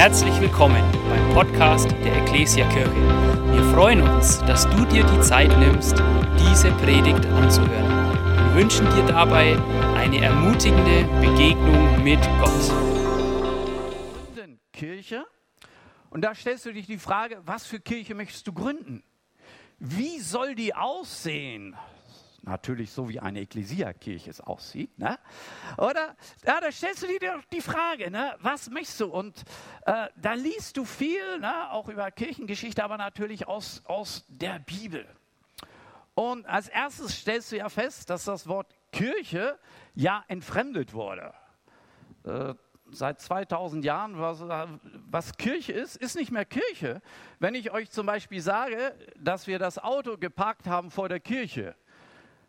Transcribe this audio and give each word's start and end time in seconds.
Herzlich 0.00 0.40
willkommen 0.40 0.82
beim 1.10 1.34
Podcast 1.34 1.90
der 2.02 2.22
Ecclesia 2.22 2.66
Kirche. 2.70 3.52
Wir 3.52 3.62
freuen 3.74 4.00
uns, 4.00 4.38
dass 4.46 4.66
du 4.70 4.86
dir 4.86 5.04
die 5.04 5.20
Zeit 5.20 5.50
nimmst, 5.58 6.02
diese 6.38 6.70
Predigt 6.76 7.26
anzuhören. 7.26 8.14
Wir 8.46 8.62
wünschen 8.62 8.86
dir 8.94 9.04
dabei 9.04 9.58
eine 9.98 10.24
ermutigende 10.24 11.04
Begegnung 11.20 12.02
mit 12.02 12.18
Gott. 12.40 12.72
Kirche. 14.72 15.26
Und 16.08 16.22
da 16.22 16.34
stellst 16.34 16.64
du 16.64 16.72
dich 16.72 16.86
die 16.86 16.96
Frage, 16.96 17.42
was 17.44 17.66
für 17.66 17.78
Kirche 17.78 18.14
möchtest 18.14 18.46
du 18.46 18.54
gründen? 18.54 19.04
Wie 19.78 20.18
soll 20.20 20.54
die 20.54 20.74
aussehen? 20.74 21.76
Natürlich 22.42 22.90
so, 22.90 23.08
wie 23.08 23.20
eine 23.20 23.40
Ekklesia-Kirche 23.40 24.30
es 24.30 24.40
aussieht. 24.40 24.98
Ne? 24.98 25.18
Oder 25.76 26.16
ja, 26.46 26.60
da 26.60 26.72
stellst 26.72 27.02
du 27.02 27.06
dir 27.06 27.20
doch 27.20 27.44
die 27.52 27.60
Frage, 27.60 28.10
ne? 28.10 28.34
was 28.40 28.70
möchtest 28.70 29.00
du? 29.00 29.06
Und 29.06 29.44
äh, 29.84 30.08
da 30.16 30.32
liest 30.32 30.76
du 30.76 30.84
viel, 30.84 31.38
ne? 31.38 31.70
auch 31.70 31.88
über 31.88 32.10
Kirchengeschichte, 32.10 32.82
aber 32.82 32.96
natürlich 32.96 33.46
aus, 33.46 33.82
aus 33.84 34.24
der 34.28 34.58
Bibel. 34.58 35.06
Und 36.14 36.46
als 36.46 36.68
erstes 36.68 37.18
stellst 37.18 37.52
du 37.52 37.58
ja 37.58 37.68
fest, 37.68 38.08
dass 38.08 38.24
das 38.24 38.46
Wort 38.46 38.74
Kirche 38.90 39.58
ja 39.94 40.24
entfremdet 40.28 40.94
wurde. 40.94 41.34
Äh, 42.24 42.54
seit 42.90 43.20
2000 43.20 43.84
Jahren, 43.84 44.18
was, 44.18 44.40
was, 45.10 45.36
Kirche 45.36 45.72
ist, 45.72 45.96
ist 45.96 46.16
nicht 46.16 46.32
mehr 46.32 46.44
Kirche. 46.44 47.00
Wenn 47.38 47.54
ich 47.54 47.70
euch 47.70 47.90
zum 47.90 48.06
Beispiel 48.06 48.40
sage, 48.40 48.94
dass 49.16 49.46
wir 49.46 49.58
das 49.58 49.78
Auto 49.78 50.16
geparkt 50.16 50.66
haben 50.66 50.90
vor 50.90 51.08
der 51.08 51.20
Kirche, 51.20 51.76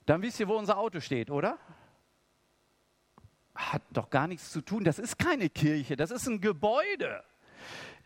dann 0.05 0.21
wisst 0.21 0.39
ihr, 0.39 0.47
wo 0.47 0.55
unser 0.57 0.77
Auto 0.77 0.99
steht, 0.99 1.29
oder? 1.29 1.57
Hat 3.55 3.83
doch 3.91 4.09
gar 4.09 4.27
nichts 4.27 4.51
zu 4.51 4.61
tun. 4.61 4.83
Das 4.83 4.99
ist 4.99 5.17
keine 5.19 5.49
Kirche, 5.49 5.95
das 5.95 6.11
ist 6.11 6.27
ein 6.27 6.41
Gebäude. 6.41 7.23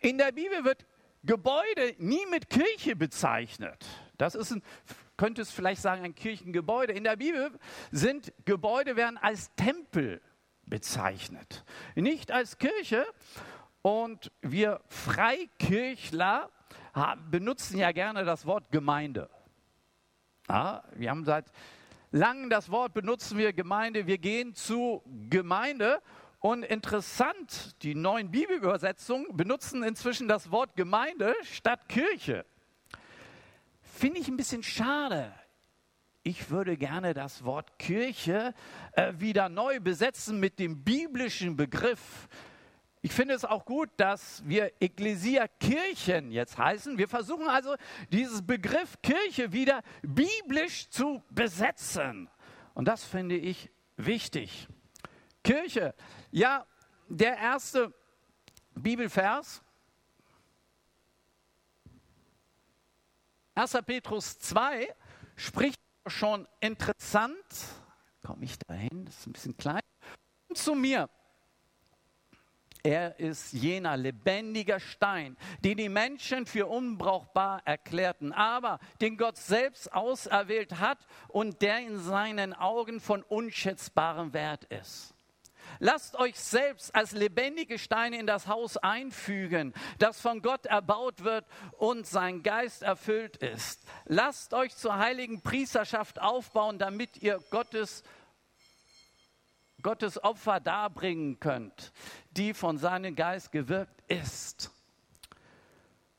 In 0.00 0.18
der 0.18 0.32
Bibel 0.32 0.64
wird 0.64 0.86
Gebäude 1.22 1.94
nie 1.98 2.24
mit 2.30 2.50
Kirche 2.50 2.94
bezeichnet. 2.96 3.84
Das 4.18 4.34
ist 4.34 4.52
ein, 4.52 4.62
könnte 5.16 5.42
es 5.42 5.50
vielleicht 5.50 5.82
sagen, 5.82 6.04
ein 6.04 6.14
Kirchengebäude. 6.14 6.92
In 6.92 7.04
der 7.04 7.16
Bibel 7.16 7.50
sind 7.90 8.32
Gebäude 8.44 8.96
werden 8.96 9.18
als 9.18 9.54
Tempel 9.56 10.20
bezeichnet, 10.66 11.64
nicht 11.94 12.30
als 12.30 12.58
Kirche. 12.58 13.06
Und 13.82 14.32
wir 14.42 14.80
Freikirchler 14.88 16.50
benutzen 17.30 17.78
ja 17.78 17.92
gerne 17.92 18.24
das 18.24 18.46
Wort 18.46 18.70
Gemeinde. 18.70 19.30
Ja, 20.48 20.84
wir 20.94 21.10
haben 21.10 21.24
seit 21.24 21.52
lang 22.16 22.50
das 22.50 22.70
Wort 22.70 22.94
benutzen 22.94 23.38
wir 23.38 23.52
Gemeinde. 23.52 24.06
Wir 24.06 24.18
gehen 24.18 24.54
zu 24.54 25.02
Gemeinde. 25.28 26.00
Und 26.40 26.62
interessant, 26.62 27.82
die 27.82 27.94
neuen 27.94 28.30
Bibelübersetzungen 28.30 29.36
benutzen 29.36 29.82
inzwischen 29.82 30.28
das 30.28 30.50
Wort 30.50 30.76
Gemeinde 30.76 31.34
statt 31.42 31.88
Kirche. 31.88 32.44
Finde 33.80 34.20
ich 34.20 34.28
ein 34.28 34.36
bisschen 34.36 34.62
schade. 34.62 35.32
Ich 36.22 36.50
würde 36.50 36.76
gerne 36.76 37.14
das 37.14 37.44
Wort 37.44 37.78
Kirche 37.78 38.52
äh, 38.92 39.12
wieder 39.16 39.48
neu 39.48 39.80
besetzen 39.80 40.40
mit 40.40 40.58
dem 40.58 40.84
biblischen 40.84 41.56
Begriff 41.56 42.28
ich 43.06 43.12
finde 43.12 43.34
es 43.34 43.44
auch 43.44 43.64
gut, 43.64 43.88
dass 43.98 44.42
wir 44.48 44.72
Ekklesia 44.82 45.46
Kirchen 45.46 46.32
jetzt 46.32 46.58
heißen. 46.58 46.98
Wir 46.98 47.06
versuchen 47.06 47.46
also, 47.48 47.76
dieses 48.10 48.44
Begriff 48.44 49.00
Kirche 49.00 49.52
wieder 49.52 49.84
biblisch 50.02 50.90
zu 50.90 51.22
besetzen. 51.30 52.28
Und 52.74 52.88
das 52.88 53.04
finde 53.04 53.36
ich 53.36 53.70
wichtig. 53.96 54.66
Kirche, 55.44 55.94
ja, 56.32 56.66
der 57.06 57.36
erste 57.36 57.94
Bibelvers, 58.74 59.62
1. 63.54 63.78
Petrus 63.86 64.36
2, 64.40 64.92
spricht 65.36 65.78
schon 66.08 66.48
interessant. 66.58 67.36
Komme 68.24 68.46
ich 68.46 68.58
dahin? 68.58 69.04
Das 69.04 69.16
ist 69.18 69.26
ein 69.28 69.32
bisschen 69.32 69.56
klein. 69.56 69.82
Zu 70.52 70.74
mir, 70.74 71.08
er 72.86 73.18
ist 73.18 73.52
jener 73.52 73.96
lebendige 73.96 74.78
Stein, 74.78 75.36
den 75.64 75.76
die 75.76 75.88
Menschen 75.88 76.46
für 76.46 76.66
unbrauchbar 76.66 77.60
erklärten, 77.64 78.32
aber 78.32 78.78
den 79.00 79.16
Gott 79.16 79.36
selbst 79.36 79.92
auserwählt 79.92 80.78
hat 80.78 80.98
und 81.26 81.62
der 81.62 81.80
in 81.80 81.98
seinen 81.98 82.52
Augen 82.52 83.00
von 83.00 83.24
unschätzbarem 83.24 84.32
Wert 84.32 84.64
ist. 84.64 85.16
Lasst 85.80 86.14
euch 86.16 86.38
selbst 86.38 86.94
als 86.94 87.10
lebendige 87.10 87.78
Steine 87.78 88.20
in 88.20 88.26
das 88.28 88.46
Haus 88.46 88.76
einfügen, 88.76 89.74
das 89.98 90.20
von 90.20 90.40
Gott 90.40 90.66
erbaut 90.66 91.24
wird 91.24 91.44
und 91.72 92.06
sein 92.06 92.44
Geist 92.44 92.84
erfüllt 92.84 93.38
ist. 93.38 93.82
Lasst 94.04 94.54
euch 94.54 94.76
zur 94.76 94.96
heiligen 94.96 95.42
Priesterschaft 95.42 96.20
aufbauen, 96.20 96.78
damit 96.78 97.20
ihr 97.22 97.40
Gottes 97.50 98.04
Gottes 99.82 100.22
Opfer 100.22 100.60
darbringen 100.60 101.38
könnt, 101.40 101.92
die 102.30 102.54
von 102.54 102.78
seinem 102.78 103.14
Geist 103.14 103.52
gewirkt 103.52 104.02
ist. 104.08 104.70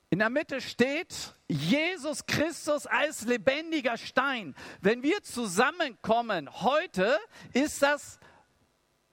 In 0.10 0.20
der 0.20 0.30
Mitte 0.30 0.62
steht 0.62 1.36
Jesus 1.50 2.26
Christus 2.26 2.88
als 2.88 3.26
lebendiger 3.26 3.98
Stein. 3.98 4.56
Wenn 4.80 5.04
wir 5.04 5.22
zusammenkommen 5.22 6.50
heute, 6.62 7.20
ist 7.52 7.82
das, 7.82 8.20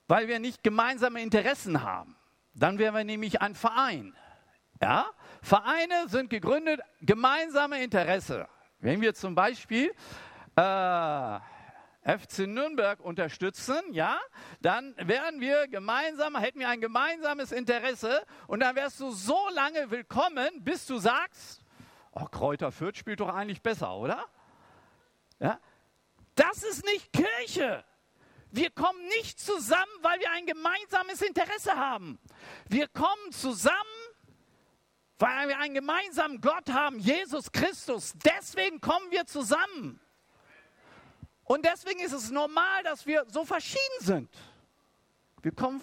weil 0.06 0.28
wir 0.28 0.38
nicht 0.38 0.62
gemeinsame 0.62 1.20
Interessen 1.20 1.82
haben. 1.82 2.16
Dann 2.54 2.78
wären 2.78 2.94
wir 2.94 3.04
nämlich 3.04 3.40
ein 3.40 3.56
Verein. 3.56 4.14
Ja? 4.80 5.06
Vereine 5.42 6.08
sind 6.08 6.30
gegründet, 6.30 6.80
gemeinsame 7.00 7.82
Interesse. 7.82 8.48
Wenn 8.78 9.00
wir 9.00 9.14
zum 9.14 9.34
Beispiel 9.34 9.92
äh, 10.56 11.38
FC 12.04 12.40
Nürnberg 12.40 13.00
unterstützen, 13.00 13.80
ja, 13.90 14.18
dann 14.60 14.94
wären 14.98 15.40
wir 15.40 15.68
gemeinsam, 15.68 16.36
hätten 16.36 16.60
wir 16.60 16.68
ein 16.68 16.80
gemeinsames 16.80 17.50
Interesse 17.50 18.24
und 18.46 18.60
dann 18.60 18.76
wärst 18.76 19.00
du 19.00 19.10
so 19.10 19.38
lange 19.54 19.90
willkommen, 19.90 20.48
bis 20.62 20.86
du 20.86 20.98
sagst, 20.98 21.62
oh, 22.12 22.26
Kräuter 22.26 22.72
Fürth 22.72 22.98
spielt 22.98 23.20
doch 23.20 23.34
eigentlich 23.34 23.62
besser, 23.62 23.96
oder? 23.96 24.26
Ja? 25.38 25.58
Das 26.34 26.62
ist 26.62 26.84
nicht 26.84 27.12
Kirche. 27.12 27.84
Wir 28.50 28.70
kommen 28.70 29.04
nicht 29.08 29.40
zusammen, 29.40 29.90
weil 30.02 30.20
wir 30.20 30.30
ein 30.32 30.46
gemeinsames 30.46 31.22
Interesse 31.22 31.74
haben. 31.74 32.20
Wir 32.68 32.86
kommen 32.86 33.32
zusammen, 33.32 33.74
weil 35.18 35.48
wir 35.48 35.58
einen 35.58 35.74
gemeinsamen 35.74 36.40
Gott 36.40 36.70
haben, 36.70 36.98
Jesus 36.98 37.50
Christus. 37.50 38.12
Deswegen 38.24 38.80
kommen 38.80 39.10
wir 39.10 39.26
zusammen. 39.26 40.00
Und 41.44 41.64
deswegen 41.64 42.00
ist 42.00 42.12
es 42.12 42.30
normal, 42.30 42.82
dass 42.82 43.06
wir 43.06 43.24
so 43.28 43.44
verschieden 43.44 44.00
sind. 44.00 44.30
Wir 45.42 45.52
kommen 45.52 45.82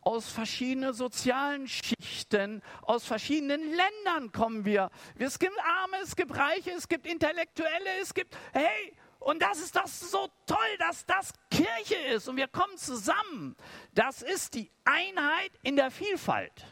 aus 0.00 0.28
verschiedenen 0.28 0.92
sozialen 0.92 1.66
Schichten, 1.66 2.62
aus 2.82 3.04
verschiedenen 3.04 3.60
Ländern 3.60 4.32
kommen 4.32 4.64
wir. 4.64 4.90
Es 5.18 5.38
gibt 5.38 5.58
Arme, 5.58 5.96
es 6.02 6.14
gibt 6.14 6.36
Reiche, 6.36 6.72
es 6.72 6.88
gibt 6.88 7.06
Intellektuelle, 7.06 8.00
es 8.00 8.12
gibt, 8.12 8.36
hey, 8.52 8.96
und 9.18 9.40
das 9.40 9.58
ist 9.60 9.74
doch 9.76 9.86
so 9.86 10.28
toll, 10.46 10.78
dass 10.78 11.06
das 11.06 11.32
Kirche 11.50 11.96
ist 12.14 12.28
und 12.28 12.36
wir 12.36 12.48
kommen 12.48 12.76
zusammen. 12.76 13.56
Das 13.94 14.20
ist 14.20 14.54
die 14.54 14.70
Einheit 14.84 15.52
in 15.62 15.76
der 15.76 15.90
Vielfalt. 15.90 16.66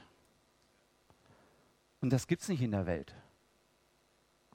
Und 2.02 2.10
das 2.10 2.26
gibt 2.26 2.42
es 2.42 2.48
nicht 2.48 2.60
in 2.60 2.72
der 2.72 2.84
Welt. 2.84 3.14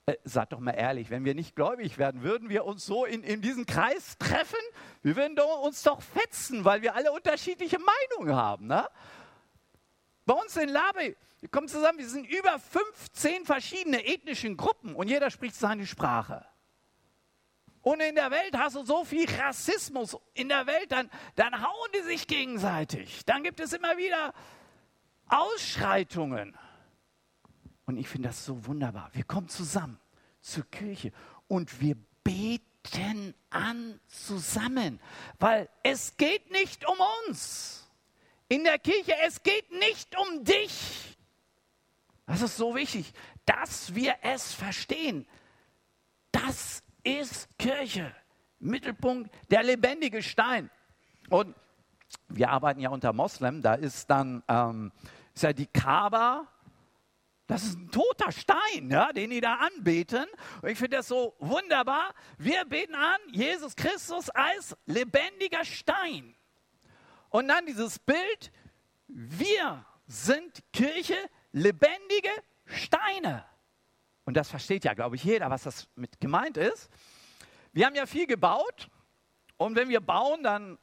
Äh, 0.08 0.16
seid 0.24 0.54
doch 0.54 0.62
mal 0.62 0.72
ehrlich, 0.72 1.10
wenn 1.10 1.26
wir 1.26 1.36
nicht 1.36 1.54
gläubig 1.54 1.98
werden, 1.98 2.24
würden 2.24 2.48
wir 2.48 2.64
uns 2.64 2.86
so 2.86 3.04
in, 3.04 3.24
in 3.24 3.42
diesem 3.42 3.66
Kreis 3.66 4.18
treffen? 4.18 4.58
Wir 5.04 5.18
würden 5.18 5.36
doch, 5.36 5.62
uns 5.64 5.84
doch 5.84 6.02
fetzen, 6.02 6.64
weil 6.64 6.82
wir 6.82 6.96
alle 6.96 7.12
unterschiedliche 7.12 7.78
Meinungen 7.78 8.34
haben. 8.34 8.68
Ne? 8.68 8.88
Bei 10.26 10.34
uns 10.34 10.56
in 10.56 10.70
Labe, 10.70 11.18
wir 11.42 11.50
kommen 11.50 11.68
zusammen, 11.68 12.00
wir 12.00 12.08
sind 12.08 12.26
über 12.26 12.58
15 12.58 13.46
verschiedene 13.46 14.06
ethnischen 14.06 14.56
Gruppen 14.56 14.96
und 14.96 15.10
jeder 15.10 15.30
spricht 15.30 15.56
seine 15.56 15.86
Sprache. 15.86 16.46
Und 17.82 18.00
in 18.00 18.16
der 18.16 18.32
Welt 18.32 18.58
hast 18.58 18.78
du 18.78 18.86
so 18.86 19.04
viel 19.04 19.30
Rassismus. 19.30 20.18
In 20.34 20.48
der 20.48 20.68
Welt, 20.68 20.90
dann, 20.90 21.10
dann 21.36 21.62
hauen 21.62 21.90
die 21.94 22.04
sich 22.04 22.28
gegenseitig. 22.28 23.26
Dann 23.26 23.44
gibt 23.44 23.60
es 23.60 23.74
immer 23.74 23.98
wieder 23.98 24.34
Ausschreitungen. 25.28 26.58
Und 27.88 27.98
ich 27.98 28.08
finde 28.08 28.28
das 28.28 28.46
so 28.46 28.66
wunderbar. 28.66 29.10
Wir 29.14 29.24
kommen 29.24 29.48
zusammen 29.48 29.98
zur 30.42 30.66
Kirche 30.66 31.12
und 31.48 31.82
wir 31.82 31.96
beten 32.24 33.34
an 33.50 34.00
zusammen, 34.08 35.00
weil 35.40 35.70
es 35.84 36.16
geht 36.18 36.52
nicht 36.52 36.88
um 36.88 36.98
uns. 37.28 37.90
In 38.50 38.66
der 38.66 38.78
Kirche, 38.78 39.14
es 39.26 39.42
geht 39.42 39.72
nicht 39.72 40.16
um 40.18 40.44
dich. 40.44 41.18
Das 42.26 42.42
ist 42.42 42.58
so 42.58 42.76
wichtig, 42.76 43.14
dass 43.46 43.96
wir 43.96 44.16
es 44.22 44.54
verstehen. 44.54 45.26
Das 46.32 46.84
ist 47.04 47.48
Kirche. 47.58 48.14
Mittelpunkt 48.60 49.34
der 49.50 49.64
lebendige 49.64 50.22
Stein. 50.22 50.70
Und 51.30 51.56
wir 52.28 52.50
arbeiten 52.50 52.82
ja 52.82 52.90
unter 52.90 53.14
Moslem, 53.14 53.62
da 53.62 53.76
ist 53.76 54.10
dann 54.10 54.44
ähm, 54.50 54.92
ist 55.34 55.44
ja 55.44 55.54
die 55.54 55.68
Kaaba. 55.68 56.48
Das 57.48 57.64
ist 57.64 57.80
ein 57.80 57.90
toter 57.92 58.32
Stein, 58.34 58.92
ja, 58.92 59.14
den 59.14 59.30
die 59.30 59.40
da 59.40 59.56
anbeten. 59.56 60.26
Und 60.62 60.70
ich 60.70 60.78
finde 60.78 60.98
das 60.98 61.08
so 61.08 61.34
wunderbar. 61.40 62.14
Wir 62.38 62.66
beten 62.66 62.94
an 62.94 63.20
Jesus 63.32 63.76
Christus 63.76 64.30
als 64.30 64.76
lebendiger 64.86 65.64
Stein. 65.64 66.36
Und 67.30 67.48
dann 67.48 67.66
dieses 67.66 68.00
Bild, 68.00 68.52
wir 69.08 69.86
sind 70.08 70.62
Kirche, 70.74 71.18
lebendige 71.54 72.32
Steine. 72.66 73.46
Und 74.26 74.36
das 74.36 74.50
versteht 74.50 74.84
ja, 74.84 74.94
glaube 74.94 75.16
ich, 75.16 75.24
jeder, 75.24 75.50
was 75.50 75.64
das 75.64 75.88
mit 75.96 76.20
gemeint 76.20 76.58
ist. 76.58 76.90
Wir 77.72 77.86
haben 77.86 77.96
ja 77.96 78.06
viel 78.06 78.28
gebaut. 78.28 78.90
Und 79.56 79.76
wenn 79.78 79.88
wir 79.88 80.02
bauen, 80.02 80.44
dann 80.44 80.78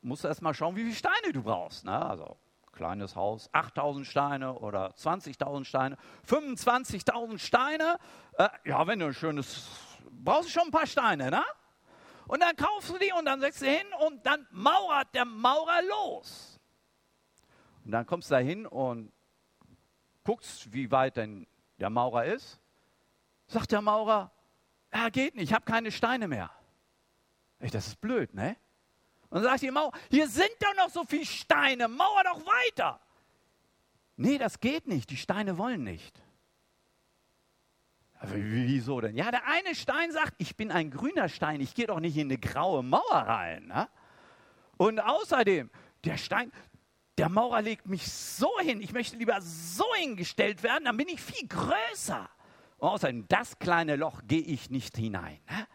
musst 0.00 0.22
du 0.22 0.28
erst 0.28 0.42
mal 0.42 0.54
schauen, 0.54 0.76
wie 0.76 0.84
viele 0.84 0.94
Steine 0.94 1.32
du 1.32 1.42
brauchst. 1.42 1.84
Ne? 1.84 2.06
Also 2.06 2.36
kleines 2.74 3.16
Haus, 3.16 3.48
8000 3.52 4.06
Steine 4.06 4.58
oder 4.58 4.90
20.000 4.90 5.64
Steine, 5.64 5.96
25.000 6.28 7.38
Steine. 7.38 7.98
Äh, 8.38 8.48
ja, 8.64 8.86
wenn 8.86 8.98
du 8.98 9.06
ein 9.06 9.14
schönes, 9.14 9.68
brauchst 10.10 10.48
du 10.48 10.52
schon 10.52 10.64
ein 10.64 10.70
paar 10.70 10.86
Steine, 10.86 11.30
ne? 11.30 11.44
Und 12.26 12.42
dann 12.42 12.56
kaufst 12.56 12.90
du 12.90 12.98
die 12.98 13.12
und 13.12 13.26
dann 13.26 13.40
setzt 13.40 13.62
du 13.62 13.66
hin 13.66 13.86
und 14.06 14.24
dann 14.24 14.46
mauert 14.50 15.14
der 15.14 15.24
Maurer 15.24 15.82
los. 15.82 16.58
Und 17.84 17.92
dann 17.92 18.06
kommst 18.06 18.30
du 18.30 18.34
da 18.34 18.40
hin 18.40 18.66
und 18.66 19.12
guckst, 20.24 20.72
wie 20.72 20.90
weit 20.90 21.16
denn 21.16 21.46
der 21.78 21.90
Maurer 21.90 22.24
ist. 22.24 22.60
Sagt 23.46 23.72
der 23.72 23.82
Maurer, 23.82 24.32
ja, 24.92 25.10
geht 25.10 25.34
nicht, 25.34 25.50
ich 25.50 25.52
habe 25.52 25.64
keine 25.64 25.92
Steine 25.92 26.28
mehr. 26.28 26.50
Ey, 27.58 27.70
das 27.70 27.88
ist 27.88 28.00
blöd, 28.00 28.32
ne? 28.32 28.56
Und 29.34 29.42
dann 29.42 29.50
sagt 29.50 29.62
die 29.62 29.70
Mauer, 29.72 29.90
hier 30.10 30.28
sind 30.28 30.52
doch 30.60 30.76
noch 30.76 30.90
so 30.90 31.04
viele 31.04 31.26
Steine, 31.26 31.88
mauer 31.88 32.22
doch 32.22 32.40
weiter. 32.46 33.00
Nee, 34.14 34.38
das 34.38 34.60
geht 34.60 34.86
nicht, 34.86 35.10
die 35.10 35.16
Steine 35.16 35.58
wollen 35.58 35.82
nicht. 35.82 36.22
Aber 38.20 38.30
wieso 38.36 39.00
denn? 39.00 39.16
Ja, 39.16 39.32
der 39.32 39.44
eine 39.48 39.74
Stein 39.74 40.12
sagt, 40.12 40.34
ich 40.38 40.54
bin 40.54 40.70
ein 40.70 40.88
grüner 40.88 41.28
Stein, 41.28 41.60
ich 41.60 41.74
gehe 41.74 41.88
doch 41.88 41.98
nicht 41.98 42.16
in 42.16 42.28
eine 42.28 42.38
graue 42.38 42.84
Mauer 42.84 43.10
rein. 43.10 43.66
Ne? 43.66 43.88
Und 44.76 45.00
außerdem, 45.00 45.68
der 46.04 46.16
Stein, 46.16 46.52
der 47.18 47.28
Maurer 47.28 47.60
legt 47.60 47.88
mich 47.88 48.06
so 48.06 48.60
hin, 48.60 48.80
ich 48.80 48.92
möchte 48.92 49.16
lieber 49.16 49.40
so 49.40 49.84
hingestellt 49.96 50.62
werden, 50.62 50.84
dann 50.84 50.96
bin 50.96 51.08
ich 51.08 51.20
viel 51.20 51.48
größer. 51.48 52.30
Und 52.78 52.88
außerdem, 52.88 53.26
das 53.26 53.58
kleine 53.58 53.96
Loch 53.96 54.20
gehe 54.28 54.42
ich 54.42 54.70
nicht 54.70 54.96
hinein. 54.96 55.40
Ne? 55.50 55.66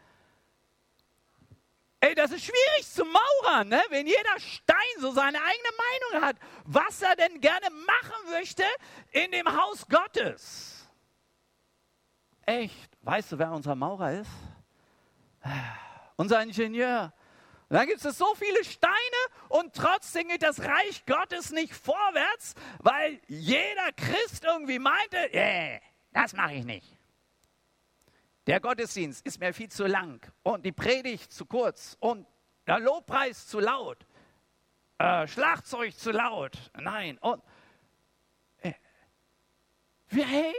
Ey, 2.02 2.16
das 2.16 2.32
ist 2.32 2.46
schwierig 2.46 2.88
zu 2.88 3.04
mauern, 3.04 3.68
ne? 3.68 3.82
wenn 3.90 4.08
jeder 4.08 4.40
Stein 4.40 4.78
so 5.00 5.12
seine 5.12 5.38
eigene 5.38 5.70
Meinung 6.12 6.28
hat, 6.28 6.38
was 6.64 7.02
er 7.02 7.16
denn 7.18 7.42
gerne 7.42 7.70
machen 7.70 8.32
möchte 8.32 8.64
in 9.12 9.32
dem 9.32 9.46
Haus 9.48 9.86
Gottes. 9.88 10.88
Echt, 12.46 12.90
weißt 13.02 13.34
du, 13.34 13.40
wer 13.40 13.52
unser 13.52 13.76
Maurer 13.76 14.14
ist? 14.14 14.32
Unser 16.16 16.42
Ingenieur. 16.42 17.14
Und 17.70 17.76
dann 17.76 17.88
gibt 17.88 18.04
es 18.04 18.18
so 18.18 18.34
viele 18.36 18.64
Steine 18.64 18.94
und 19.50 19.76
trotzdem 19.76 20.30
geht 20.30 20.42
das 20.42 20.60
Reich 20.60 21.06
Gottes 21.06 21.52
nicht 21.52 21.74
vorwärts, 21.74 22.56
weil 22.80 23.22
jeder 23.28 23.92
Christ 23.96 24.44
irgendwie 24.44 24.80
meinte, 24.80 25.18
yeah, 25.34 25.80
das 26.12 26.34
mache 26.34 26.56
ich 26.56 26.66
nicht. 26.66 26.99
Der 28.50 28.60
Gottesdienst 28.60 29.24
ist 29.28 29.40
mir 29.40 29.54
viel 29.54 29.70
zu 29.70 29.86
lang 29.86 30.28
und 30.42 30.66
die 30.66 30.72
Predigt 30.72 31.32
zu 31.32 31.46
kurz 31.46 31.96
und 32.00 32.26
der 32.66 32.80
Lobpreis 32.80 33.46
zu 33.46 33.60
laut, 33.60 34.08
äh, 34.98 35.28
Schlagzeug 35.28 35.96
zu 35.96 36.10
laut. 36.10 36.58
Nein, 36.74 37.20
und 37.20 37.44
äh, 38.64 38.74
hey, 40.08 40.56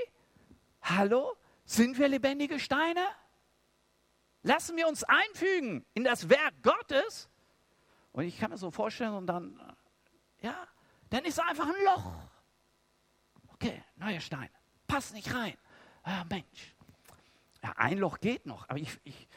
hallo, 0.82 1.36
sind 1.64 1.98
wir 1.98 2.06
lebendige 2.06 2.60
Steine? 2.60 3.04
Lassen 4.44 4.76
wir 4.76 4.86
uns 4.86 5.02
einfügen 5.02 5.84
in 5.92 6.04
das 6.04 6.28
Werk 6.28 6.62
Gottes. 6.62 7.28
Und 8.12 8.22
ich 8.22 8.38
kann 8.38 8.52
mir 8.52 8.56
so 8.56 8.70
vorstellen, 8.70 9.14
und 9.14 9.26
dann, 9.26 9.58
äh, 9.58 10.46
ja, 10.46 10.68
dann 11.08 11.24
ist 11.24 11.40
einfach 11.40 11.66
ein 11.66 11.84
Loch. 11.84 12.12
Okay, 13.48 13.82
neuer 13.96 14.20
Stein. 14.20 14.48
Passt 14.86 15.12
nicht 15.12 15.34
rein. 15.34 15.56
Ah, 16.04 16.22
Mensch. 16.30 16.76
Ja, 17.62 17.72
ein 17.76 17.98
Loch 17.98 18.20
geht 18.20 18.46
noch, 18.46 18.68
aber 18.68 18.78
ich, 18.78 18.98
ich, 19.04 19.28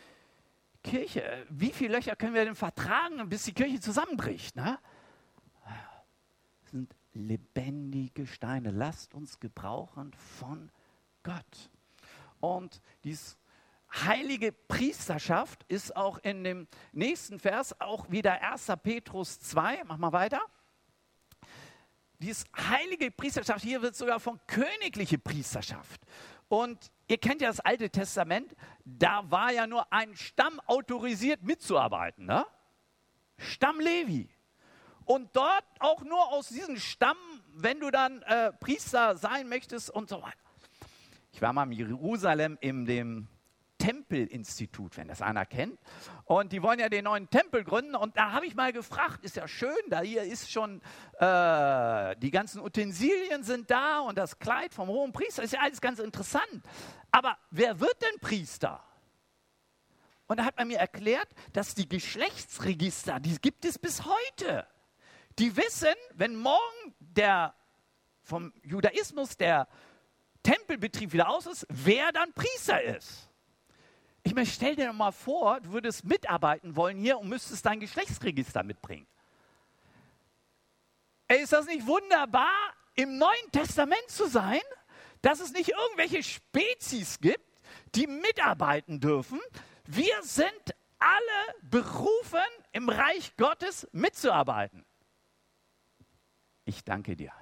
Kirche, 0.83 1.45
wie 1.49 1.71
viele 1.71 1.95
Löcher 1.95 2.15
können 2.15 2.33
wir 2.33 2.45
denn 2.45 2.55
vertragen, 2.55 3.27
bis 3.29 3.43
die 3.43 3.53
Kirche 3.53 3.79
zusammenbricht? 3.79 4.55
Ne? 4.55 4.77
Das 5.65 6.71
sind 6.71 6.95
lebendige 7.13 8.27
Steine. 8.27 8.71
Lasst 8.71 9.13
uns 9.13 9.39
gebrauchen 9.39 10.13
von 10.13 10.71
Gott. 11.23 11.69
Und 12.39 12.81
diese 13.03 13.37
heilige 13.93 14.51
Priesterschaft 14.51 15.63
ist 15.67 15.95
auch 15.95 16.17
in 16.19 16.43
dem 16.43 16.67
nächsten 16.91 17.39
Vers 17.39 17.79
auch 17.79 18.09
wieder 18.09 18.41
1. 18.41 18.71
Petrus 18.81 19.39
2. 19.39 19.83
Mach 19.85 19.97
mal 19.97 20.11
weiter. 20.11 20.41
Diese 22.19 22.45
heilige 22.55 23.11
Priesterschaft, 23.11 23.63
hier 23.63 23.81
wird 23.81 23.95
sogar 23.95 24.19
von 24.19 24.39
königliche 24.47 25.17
Priesterschaft. 25.17 26.01
Und 26.47 26.91
ihr 27.07 27.17
kennt 27.17 27.41
ja 27.41 27.49
das 27.49 27.59
Alte 27.59 27.89
Testament, 27.89 28.55
da 28.85 29.29
war 29.29 29.51
ja 29.51 29.67
nur 29.67 29.91
ein 29.91 30.15
Stamm 30.15 30.59
autorisiert 30.61 31.43
mitzuarbeiten. 31.43 32.25
Ne? 32.25 32.45
Stamm 33.37 33.79
Levi. 33.79 34.29
Und 35.05 35.35
dort 35.35 35.65
auch 35.79 36.03
nur 36.03 36.31
aus 36.31 36.49
diesem 36.49 36.77
Stamm, 36.77 37.17
wenn 37.53 37.79
du 37.79 37.91
dann 37.91 38.21
äh, 38.21 38.53
Priester 38.53 39.17
sein 39.17 39.49
möchtest 39.49 39.89
und 39.89 40.09
so 40.09 40.21
weiter. 40.21 40.37
Ich 41.33 41.41
war 41.41 41.51
mal 41.51 41.65
in 41.65 41.71
Jerusalem 41.73 42.57
in 42.61 42.85
dem 42.85 43.27
Tempelinstitut, 43.83 44.95
wenn 44.95 45.09
das 45.09 45.21
einer 45.21 45.45
kennt. 45.45 45.77
Und 46.23 46.53
die 46.53 46.63
wollen 46.63 46.79
ja 46.79 46.87
den 46.87 47.03
neuen 47.03 47.29
Tempel 47.29 47.65
gründen. 47.65 47.95
Und 47.97 48.15
da 48.15 48.31
habe 48.31 48.45
ich 48.45 48.55
mal 48.55 48.71
gefragt, 48.71 49.25
ist 49.25 49.35
ja 49.35 49.45
schön, 49.45 49.75
da 49.89 49.99
hier 49.99 50.23
ist 50.23 50.49
schon, 50.49 50.81
äh, 51.19 52.15
die 52.15 52.31
ganzen 52.31 52.61
Utensilien 52.61 53.43
sind 53.43 53.69
da 53.69 53.99
und 53.99 54.17
das 54.17 54.39
Kleid 54.39 54.73
vom 54.73 54.87
hohen 54.87 55.11
Priester, 55.11 55.43
ist 55.43 55.51
ja 55.51 55.59
alles 55.59 55.81
ganz 55.81 55.99
interessant. 55.99 56.63
Aber 57.11 57.37
wer 57.51 57.81
wird 57.81 58.01
denn 58.01 58.19
Priester? 58.21 58.81
Und 60.27 60.37
da 60.37 60.45
hat 60.45 60.57
man 60.57 60.69
mir 60.69 60.77
erklärt, 60.77 61.27
dass 61.51 61.75
die 61.75 61.89
Geschlechtsregister, 61.89 63.19
die 63.19 63.37
gibt 63.41 63.65
es 63.65 63.77
bis 63.77 64.05
heute. 64.05 64.65
Die 65.39 65.57
wissen, 65.57 65.93
wenn 66.13 66.37
morgen 66.37 66.95
der 66.99 67.53
vom 68.21 68.53
Judaismus 68.63 69.35
der 69.35 69.67
Tempelbetrieb 70.41 71.11
wieder 71.11 71.27
aus 71.27 71.47
ist, 71.47 71.67
wer 71.69 72.13
dann 72.13 72.31
Priester 72.31 72.81
ist. 72.81 73.32
Ich 74.23 74.33
meine, 74.33 74.47
stell 74.47 74.75
dir 74.75 74.93
mal 74.93 75.11
vor, 75.11 75.59
du 75.59 75.73
würdest 75.73 76.05
mitarbeiten 76.05 76.75
wollen 76.75 76.97
hier 76.97 77.19
und 77.19 77.27
müsstest 77.27 77.65
dein 77.65 77.79
Geschlechtsregister 77.79 78.63
mitbringen. 78.63 79.05
Ey, 81.27 81.41
ist 81.43 81.51
das 81.53 81.65
nicht 81.65 81.85
wunderbar, 81.85 82.51
im 82.95 83.17
Neuen 83.17 83.51
Testament 83.51 84.07
zu 84.07 84.27
sein, 84.27 84.61
dass 85.21 85.39
es 85.39 85.51
nicht 85.51 85.69
irgendwelche 85.69 86.23
Spezies 86.23 87.19
gibt, 87.19 87.61
die 87.95 88.07
mitarbeiten 88.07 88.99
dürfen? 88.99 89.39
Wir 89.85 90.21
sind 90.21 90.75
alle 90.99 91.59
berufen, 91.69 92.39
im 92.71 92.87
Reich 92.89 93.35
Gottes 93.35 93.87
mitzuarbeiten. 93.91 94.85
Ich 96.65 96.83
danke 96.83 97.15
dir. 97.15 97.33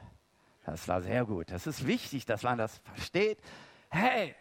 Das 0.65 0.87
war 0.87 1.01
sehr 1.01 1.25
gut. 1.25 1.51
Das 1.51 1.67
ist 1.67 1.85
wichtig, 1.85 2.25
dass 2.25 2.43
man 2.43 2.57
das 2.57 2.79
versteht. 2.79 3.39
Hey, 3.89 4.35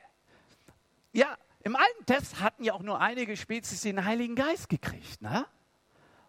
ja, 1.12 1.36
im 1.62 1.76
Alten 1.76 2.06
Test 2.06 2.40
hatten 2.40 2.64
ja 2.64 2.72
auch 2.72 2.82
nur 2.82 3.00
einige 3.00 3.36
Spezies 3.36 3.82
den 3.82 4.04
Heiligen 4.04 4.34
Geist 4.34 4.68
gekriegt. 4.68 5.20
Ne? 5.20 5.46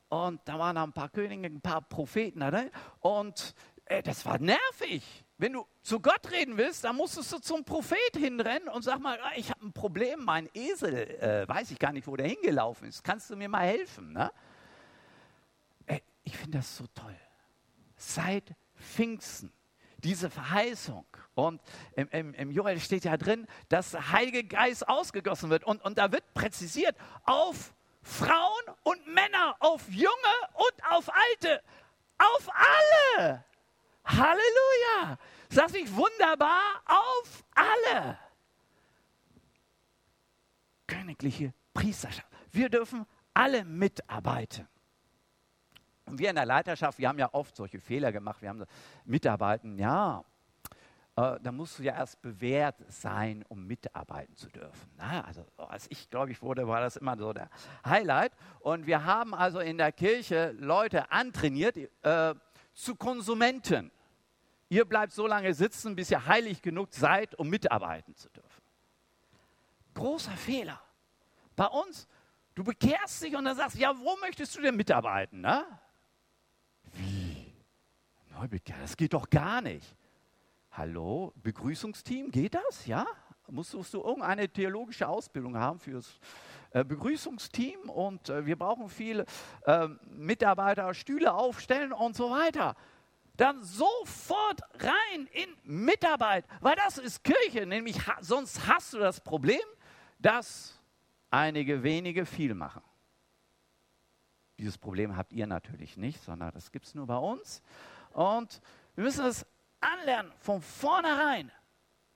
Und 0.10 0.42
da 0.46 0.60
waren 0.60 0.78
ein 0.78 0.92
paar 0.92 1.10
Könige, 1.10 1.48
ein 1.48 1.62
paar 1.62 1.82
Propheten. 1.82 2.40
Ne? 2.40 2.70
Und 3.00 3.56
äh, 3.86 4.04
das 4.04 4.26
war 4.26 4.40
nervig. 4.40 5.04
Wenn 5.38 5.54
du 5.54 5.66
zu 5.82 6.00
Gott 6.00 6.30
reden 6.32 6.58
willst, 6.58 6.84
dann 6.84 6.98
musstest 6.98 7.32
du 7.32 7.40
zum 7.40 7.64
Prophet 7.64 8.16
hinrennen 8.16 8.68
und 8.68 8.84
sag 8.84 9.00
mal, 9.00 9.20
ah, 9.22 9.32
ich 9.36 9.50
habe 9.50 9.66
ein 9.66 9.74
Problem, 9.74 10.24
mein 10.24 10.50
Esel, 10.54 10.94
äh, 10.94 11.48
weiß 11.48 11.72
ich 11.72 11.80
gar 11.80 11.94
nicht, 11.94 12.08
wo 12.08 12.16
der 12.16 12.28
hingelaufen 12.28 12.88
ist. 12.88 13.04
Kannst 13.04 13.30
du 13.30 13.36
mir 13.36 13.50
mal 13.50 13.66
helfen? 13.66 14.12
Ne? 14.12 14.32
Äh, 15.88 16.02
ich 16.24 16.38
finde 16.38 16.58
das 16.58 16.78
so 16.78 16.86
toll. 16.94 17.16
Seit 17.96 18.54
Pfingsten 18.76 19.52
diese 20.04 20.30
Verheißung. 20.30 21.06
Und 21.34 21.62
im, 21.96 22.10
im, 22.10 22.34
im, 22.34 22.52
Joel 22.52 22.80
steht 22.80 23.06
ja 23.06 23.18
drin, 23.18 23.48
dass 23.70 23.92
der 23.92 24.12
Heilige 24.12 24.44
Geist 24.44 24.88
ausgegossen 24.88 25.50
wird. 25.50 25.64
Und, 25.64 25.84
und 25.84 25.98
da 25.98 26.12
wird 26.12 26.34
präzisiert 26.34 26.96
auf 27.24 27.74
Frauen 28.04 28.64
und 28.84 29.06
Männer, 29.08 29.56
auf 29.60 29.88
Junge 29.90 30.10
und 30.54 30.86
auf 30.90 31.10
Alte, 31.14 31.62
auf 32.18 32.50
alle. 33.18 33.46
Halleluja. 34.06 35.18
Das 35.50 35.74
ist 35.74 35.96
wunderbar, 35.96 36.82
auf 36.86 37.44
alle. 37.54 38.18
Königliche 40.88 41.54
Priesterschaft. 41.74 42.28
Wir 42.52 42.70
dürfen 42.70 43.06
alle 43.34 43.64
mitarbeiten. 43.64 44.68
Und 46.06 46.20
wir 46.20 46.30
in 46.30 46.36
der 46.36 46.46
Leiterschaft, 46.46 46.98
wir 46.98 47.08
haben 47.08 47.20
ja 47.20 47.30
oft 47.34 47.56
solche 47.56 47.80
Fehler 47.80 48.12
gemacht. 48.12 48.42
Wir 48.42 48.50
haben 48.50 48.66
Mitarbeiten, 49.06 49.78
ja, 49.78 50.24
äh, 51.16 51.40
da 51.42 51.52
musst 51.52 51.80
du 51.80 51.84
ja 51.84 51.94
erst 51.94 52.22
bewährt 52.22 52.76
sein, 52.88 53.44
um 53.50 53.66
mitarbeiten 53.68 54.36
zu 54.36 54.50
dürfen. 54.50 54.90
Na, 54.98 55.24
also 55.26 55.46
als 55.58 55.88
ich, 55.90 56.10
glaube 56.10 56.32
ich, 56.32 56.42
wurde, 56.42 56.68
war 56.68 56.80
das 56.80 56.96
immer 56.96 57.18
so 57.18 57.34
der 57.34 57.50
Highlight. 57.86 58.32
Und 58.60 58.88
wir 58.88 59.06
haben 59.06 59.34
also 59.34 59.60
in 59.60 59.78
der 59.78 59.92
Kirche 59.92 60.56
Leute 60.58 61.12
antrainiert 61.12 61.78
äh, 62.04 62.36
zu 62.74 62.96
Konsumenten. 62.96 63.92
Ihr 64.70 64.86
bleibt 64.86 65.12
so 65.12 65.28
lange 65.28 65.54
sitzen, 65.54 65.96
bis 65.96 66.12
ihr 66.12 66.26
heilig 66.26 66.62
genug 66.62 66.94
seid, 66.94 67.36
um 67.36 67.50
mitarbeiten 67.50 68.16
zu 68.16 68.30
dürfen. 68.30 68.62
Großer 69.94 70.32
Fehler. 70.32 70.82
Bei 71.58 71.66
uns, 71.66 72.08
du 72.56 72.64
bekehrst 72.64 73.22
dich 73.22 73.36
und 73.36 73.44
dann 73.44 73.58
sagst, 73.58 73.78
ja, 73.78 73.94
wo 73.98 74.16
möchtest 74.22 74.56
du 74.56 74.62
denn 74.62 74.78
mitarbeiten? 74.78 75.42
Ne? 75.42 75.66
Neubekehr, 78.42 78.78
das 78.82 78.98
geht 78.98 79.14
doch 79.14 79.30
gar 79.30 79.62
nicht. 79.62 79.96
Hallo, 80.72 81.32
Begrüßungsteam, 81.44 82.32
geht 82.32 82.56
das? 82.56 82.88
Ja? 82.88 83.06
Musst, 83.48 83.76
musst 83.76 83.94
du 83.94 84.02
irgendeine 84.02 84.50
theologische 84.50 85.08
Ausbildung 85.08 85.56
haben 85.56 85.78
fürs 85.78 86.20
äh, 86.72 86.84
Begrüßungsteam 86.84 87.88
und 87.92 88.30
äh, 88.30 88.44
wir 88.44 88.56
brauchen 88.56 88.90
viele 88.90 89.28
äh, 89.68 89.88
Mitarbeiter, 90.10 90.92
Stühle 90.96 91.32
aufstellen 91.32 91.94
und 91.94 92.16
so 92.16 92.32
weiter. 92.32 92.76
Dann 93.38 93.62
sofort 93.62 94.62
rein 94.80 95.28
in 95.34 95.86
Mitarbeit, 95.86 96.46
weil 96.62 96.76
das 96.78 96.98
ist 96.98 97.24
Kirche, 97.24 97.68
nämlich 97.68 98.08
ha 98.08 98.18
sonst 98.22 98.66
hast 98.66 98.94
du 98.94 98.98
das 98.98 99.22
Problem, 99.22 99.62
dass 100.18 100.80
einige 101.30 101.84
wenige 101.84 102.26
viel 102.26 102.56
machen. 102.56 102.82
Dieses 104.58 104.80
Problem 104.80 105.16
habt 105.16 105.32
ihr 105.32 105.46
natürlich 105.46 105.96
nicht, 105.96 106.24
sondern 106.24 106.52
das 106.54 106.72
gibt 106.72 106.88
es 106.88 106.96
nur 106.96 107.06
bei 107.06 107.18
uns. 107.18 107.62
Und 108.14 108.62
wir 108.96 109.04
müssen 109.04 109.26
es 109.26 109.46
anlernen, 109.80 110.32
von 110.40 110.62
vornherein 110.62 111.52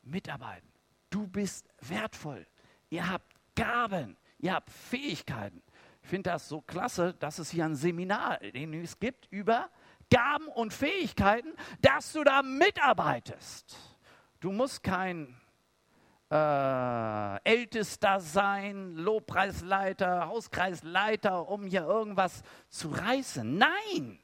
mitarbeiten. 0.03 0.67
Du 1.09 1.27
bist 1.27 1.67
wertvoll. 1.81 2.45
Ihr 2.89 3.09
habt 3.09 3.33
Gaben, 3.55 4.17
ihr 4.37 4.53
habt 4.53 4.69
Fähigkeiten. 4.69 5.63
Ich 6.03 6.09
finde 6.09 6.29
das 6.31 6.47
so 6.47 6.61
klasse, 6.61 7.13
dass 7.15 7.39
es 7.39 7.49
hier 7.49 7.65
ein 7.65 7.75
Seminar 7.75 8.39
es 8.41 8.99
gibt 8.99 9.27
über 9.31 9.69
Gaben 10.11 10.47
und 10.49 10.73
Fähigkeiten, 10.73 11.53
dass 11.81 12.13
du 12.13 12.23
da 12.23 12.43
mitarbeitest. 12.43 13.75
Du 14.39 14.51
musst 14.51 14.83
kein 14.83 15.35
äh, 16.29 17.43
Ältester 17.43 18.19
sein, 18.19 18.95
Lobpreisleiter, 18.95 20.27
Hauskreisleiter, 20.27 21.47
um 21.47 21.65
hier 21.65 21.83
irgendwas 21.83 22.43
zu 22.69 22.89
reißen. 22.89 23.57
Nein! 23.57 24.19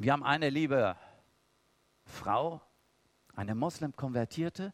Wir 0.00 0.14
haben 0.14 0.24
eine 0.24 0.48
liebe 0.48 0.96
Frau, 2.06 2.62
eine 3.36 3.54
Moslem-Konvertierte, 3.54 4.72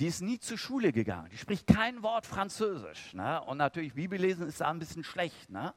die 0.00 0.08
ist 0.08 0.22
nie 0.22 0.40
zur 0.40 0.58
Schule 0.58 0.90
gegangen. 0.90 1.28
Die 1.30 1.38
spricht 1.38 1.68
kein 1.68 2.02
Wort 2.02 2.26
Französisch. 2.26 3.14
Ne? 3.14 3.40
Und 3.44 3.58
natürlich, 3.58 3.94
Bibellesen 3.94 4.48
ist 4.48 4.60
da 4.60 4.68
ein 4.68 4.80
bisschen 4.80 5.04
schlecht. 5.04 5.50
Ne? 5.50 5.72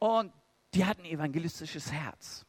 Und 0.00 0.32
die 0.74 0.84
hat 0.84 0.98
ein 0.98 1.04
evangelistisches 1.04 1.92
Herz. 1.92 2.44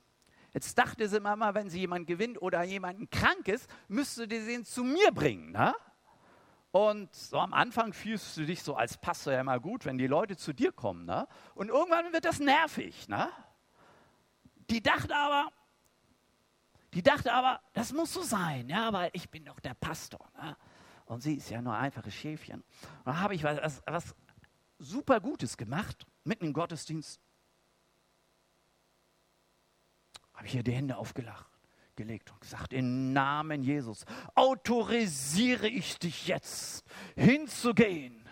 Jetzt 0.51 0.79
dachte 0.79 1.07
sie 1.07 1.17
immer, 1.17 1.53
wenn 1.53 1.69
sie 1.69 1.81
jemanden 1.81 2.07
gewinnt 2.07 2.41
oder 2.41 2.63
jemanden 2.63 3.07
krank 3.11 3.47
ist, 3.47 3.69
müsste 3.87 4.21
sie 4.27 4.47
den 4.47 4.65
zu 4.65 4.83
mir 4.83 5.11
bringen. 5.11 5.51
Ne? 5.51 5.75
Und 6.71 7.13
so 7.13 7.37
am 7.37 7.53
Anfang 7.53 7.93
fühlst 7.93 8.35
du 8.35 8.47
dich 8.47 8.63
so 8.63 8.75
als 8.75 8.97
Pastor 8.97 9.33
ja 9.33 9.41
immer 9.41 9.59
gut, 9.59 9.85
wenn 9.85 9.99
die 9.99 10.07
Leute 10.07 10.37
zu 10.37 10.53
dir 10.53 10.71
kommen. 10.71 11.05
Ne? 11.05 11.27
Und 11.53 11.69
irgendwann 11.69 12.13
wird 12.13 12.25
das 12.25 12.39
nervig. 12.39 13.07
Ne? 13.09 13.29
Die 14.69 14.81
dachte 14.81 15.15
aber, 15.15 15.51
die 16.93 17.03
dachte 17.03 17.33
aber, 17.33 17.61
das 17.73 17.91
muss 17.91 18.13
so 18.13 18.21
sein, 18.21 18.69
ja, 18.69 18.91
weil 18.93 19.09
ich 19.13 19.29
bin 19.29 19.45
doch 19.45 19.59
der 19.59 19.73
Pastor. 19.73 20.31
Ne? 20.41 20.55
Und 21.05 21.21
sie 21.21 21.35
ist 21.35 21.49
ja 21.49 21.61
nur 21.61 21.73
ein 21.73 21.85
einfaches 21.85 22.13
Schäfchen. 22.13 22.61
Und 22.61 23.05
da 23.05 23.19
habe 23.19 23.35
ich 23.35 23.43
was, 23.43 23.57
was, 23.61 23.83
was 23.85 24.15
super 24.79 25.19
Gutes 25.19 25.57
gemacht, 25.57 26.05
mitten 26.23 26.45
im 26.45 26.53
Gottesdienst. 26.53 27.19
Habe 30.33 30.47
ich 30.47 30.55
ihr 30.55 30.63
die 30.63 30.73
Hände 30.73 30.97
aufgelacht 30.97 31.55
gelegt 31.95 32.31
und 32.31 32.41
gesagt, 32.41 32.73
im 32.73 33.13
Namen 33.13 33.63
Jesus 33.63 34.05
autorisiere 34.35 35.67
ich 35.67 35.97
dich 35.97 36.27
jetzt 36.27 36.85
hinzugehen 37.15 38.27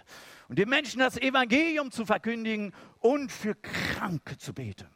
und 0.49 0.59
den 0.59 0.69
Menschen 0.69 0.99
das 0.99 1.17
Evangelium 1.17 1.91
zu 1.91 2.05
verkündigen 2.05 2.73
und 2.99 3.31
für 3.31 3.55
Kranke 3.55 4.37
zu 4.37 4.53
beten. 4.53 4.89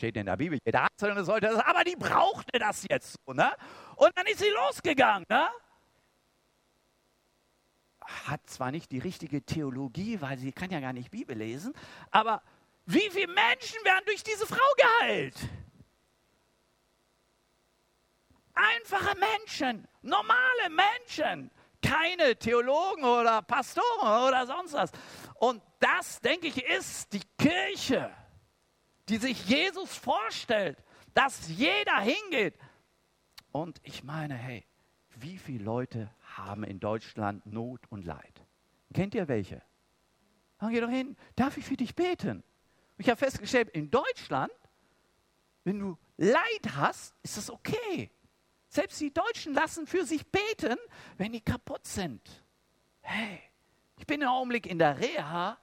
Steht 0.00 0.16
in 0.16 0.24
der 0.24 0.38
Bibel, 0.38 0.58
jeder 0.64 0.88
Einzelne 0.90 1.22
sollte 1.24 1.48
das, 1.48 1.58
aber 1.58 1.84
die 1.84 1.94
brauchte 1.94 2.58
das 2.58 2.86
jetzt 2.88 3.18
so, 3.26 3.34
ne? 3.34 3.54
Und 3.96 4.10
dann 4.16 4.24
ist 4.28 4.38
sie 4.38 4.48
losgegangen, 4.48 5.26
ne? 5.28 5.46
Hat 8.00 8.40
zwar 8.48 8.70
nicht 8.70 8.90
die 8.92 8.98
richtige 8.98 9.42
Theologie, 9.42 10.18
weil 10.22 10.38
sie 10.38 10.52
kann 10.52 10.70
ja 10.70 10.80
gar 10.80 10.94
nicht 10.94 11.10
Bibel 11.10 11.36
lesen, 11.36 11.74
aber 12.10 12.40
wie 12.86 13.10
viele 13.10 13.30
Menschen 13.30 13.76
werden 13.84 14.00
durch 14.06 14.22
diese 14.22 14.46
Frau 14.46 14.56
geheilt? 14.78 15.36
Einfache 18.54 19.18
Menschen, 19.18 19.86
normale 20.00 20.70
Menschen, 20.70 21.50
keine 21.82 22.36
Theologen 22.36 23.04
oder 23.04 23.42
Pastoren 23.42 24.28
oder 24.28 24.46
sonst 24.46 24.72
was. 24.72 24.92
Und 25.34 25.62
das, 25.78 26.22
denke 26.22 26.46
ich, 26.46 26.64
ist 26.64 27.12
die 27.12 27.22
Kirche 27.36 28.10
die 29.10 29.18
sich 29.18 29.44
Jesus 29.46 29.96
vorstellt, 29.96 30.78
dass 31.14 31.48
jeder 31.48 32.00
hingeht. 32.00 32.54
Und 33.52 33.80
ich 33.82 34.04
meine, 34.04 34.34
hey, 34.34 34.64
wie 35.16 35.36
viele 35.36 35.64
Leute 35.64 36.10
haben 36.36 36.62
in 36.62 36.78
Deutschland 36.78 37.44
Not 37.44 37.80
und 37.90 38.04
Leid? 38.04 38.46
Kennt 38.94 39.14
ihr 39.14 39.28
welche? 39.28 39.62
Dann 40.58 40.72
geh 40.72 40.80
doch 40.80 40.88
hin, 40.90 41.16
darf 41.36 41.56
ich 41.56 41.64
für 41.64 41.76
dich 41.76 41.94
beten? 41.94 42.44
Ich 42.98 43.08
habe 43.08 43.16
festgestellt, 43.16 43.70
in 43.70 43.90
Deutschland, 43.90 44.52
wenn 45.64 45.80
du 45.80 45.98
Leid 46.16 46.76
hast, 46.76 47.14
ist 47.22 47.36
das 47.36 47.50
okay. 47.50 48.10
Selbst 48.68 49.00
die 49.00 49.12
Deutschen 49.12 49.54
lassen 49.54 49.86
für 49.86 50.04
sich 50.04 50.24
beten, 50.26 50.76
wenn 51.16 51.32
die 51.32 51.40
kaputt 51.40 51.86
sind. 51.86 52.22
Hey, 53.00 53.40
ich 53.96 54.06
bin 54.06 54.22
im 54.22 54.28
Augenblick 54.28 54.66
in 54.66 54.78
der 54.78 54.98
Reha 55.00 55.58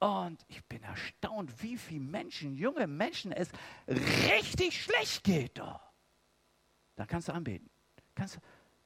und 0.00 0.44
ich 0.48 0.64
bin 0.66 0.82
erstaunt, 0.82 1.62
wie 1.62 1.76
viele 1.76 2.04
Menschen, 2.04 2.54
junge 2.54 2.86
Menschen 2.86 3.32
es 3.32 3.50
richtig 3.88 4.82
schlecht 4.82 5.24
geht. 5.24 5.60
Oh. 5.60 5.80
Da 6.96 7.06
kannst 7.06 7.28
du 7.28 7.32
anbeten. 7.32 7.68
Kannst 8.14 8.38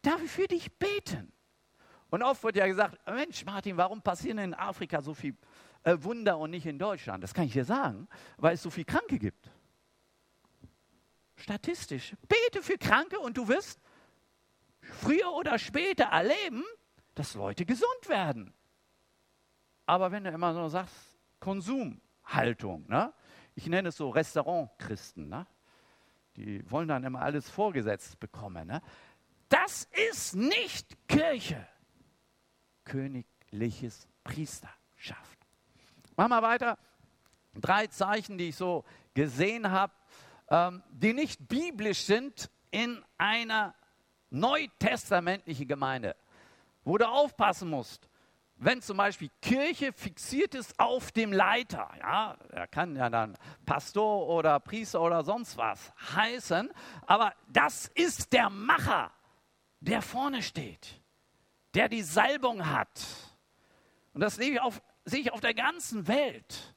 darf 0.02 0.22
ich 0.22 0.30
für 0.30 0.48
dich 0.48 0.72
beten? 0.78 1.32
Und 2.10 2.22
oft 2.22 2.42
wird 2.44 2.56
ja 2.56 2.66
gesagt, 2.66 2.98
Mensch 3.06 3.44
Martin, 3.44 3.76
warum 3.76 4.02
passieren 4.02 4.38
in 4.38 4.54
Afrika 4.54 5.00
so 5.00 5.14
viele 5.14 5.36
äh, 5.82 5.96
Wunder 6.00 6.38
und 6.38 6.50
nicht 6.50 6.66
in 6.66 6.78
Deutschland? 6.78 7.22
Das 7.24 7.32
kann 7.32 7.44
ich 7.44 7.52
dir 7.52 7.64
sagen, 7.64 8.08
weil 8.36 8.54
es 8.54 8.62
so 8.62 8.70
viele 8.70 8.84
Kranke 8.84 9.18
gibt. 9.18 9.50
Statistisch. 11.36 12.14
Bete 12.28 12.62
für 12.62 12.78
Kranke 12.78 13.18
und 13.18 13.36
du 13.36 13.48
wirst 13.48 13.80
früher 14.80 15.32
oder 15.32 15.58
später 15.58 16.04
erleben, 16.04 16.62
dass 17.14 17.34
Leute 17.34 17.64
gesund 17.64 18.08
werden. 18.08 18.52
Aber 19.86 20.12
wenn 20.12 20.24
du 20.24 20.30
immer 20.30 20.54
so 20.54 20.68
sagst, 20.68 20.94
Konsumhaltung, 21.40 22.86
ne? 22.88 23.12
ich 23.54 23.66
nenne 23.66 23.88
es 23.88 23.96
so 23.96 24.10
Restaurant-Christen, 24.10 25.28
ne? 25.28 25.46
die 26.36 26.70
wollen 26.70 26.88
dann 26.88 27.04
immer 27.04 27.20
alles 27.20 27.50
vorgesetzt 27.50 28.18
bekommen. 28.20 28.68
Ne? 28.68 28.80
Das 29.48 29.88
ist 30.10 30.34
nicht 30.34 30.96
Kirche. 31.08 31.66
Königliches 32.84 34.08
Priesterschaft. 34.24 35.38
Machen 36.16 36.30
wir 36.30 36.42
weiter. 36.42 36.78
Drei 37.54 37.86
Zeichen, 37.88 38.38
die 38.38 38.48
ich 38.48 38.56
so 38.56 38.84
gesehen 39.14 39.70
habe, 39.70 39.92
ähm, 40.48 40.82
die 40.90 41.12
nicht 41.12 41.48
biblisch 41.48 42.04
sind 42.04 42.50
in 42.70 43.04
einer 43.18 43.74
neutestamentlichen 44.30 45.68
Gemeinde, 45.68 46.16
wo 46.84 46.96
du 46.96 47.06
aufpassen 47.06 47.68
musst 47.68 48.08
wenn 48.56 48.80
zum 48.80 48.96
Beispiel 48.96 49.30
Kirche 49.40 49.92
fixiert 49.92 50.54
ist 50.54 50.78
auf 50.78 51.10
dem 51.12 51.32
Leiter, 51.32 51.90
ja, 51.98 52.36
er 52.50 52.66
kann 52.68 52.94
ja 52.94 53.10
dann 53.10 53.36
Pastor 53.66 54.28
oder 54.28 54.60
Priester 54.60 55.00
oder 55.00 55.24
sonst 55.24 55.56
was 55.56 55.92
heißen, 56.14 56.70
aber 57.06 57.34
das 57.48 57.88
ist 57.94 58.32
der 58.32 58.50
Macher, 58.50 59.10
der 59.80 60.00
vorne 60.00 60.42
steht, 60.42 61.00
der 61.74 61.88
die 61.88 62.02
Salbung 62.02 62.68
hat. 62.68 63.04
Und 64.14 64.20
das 64.20 64.36
sehe 64.36 64.52
ich 64.52 64.60
auf, 64.60 64.80
sehe 65.04 65.20
ich 65.20 65.32
auf 65.32 65.40
der 65.40 65.54
ganzen 65.54 66.06
Welt. 66.06 66.74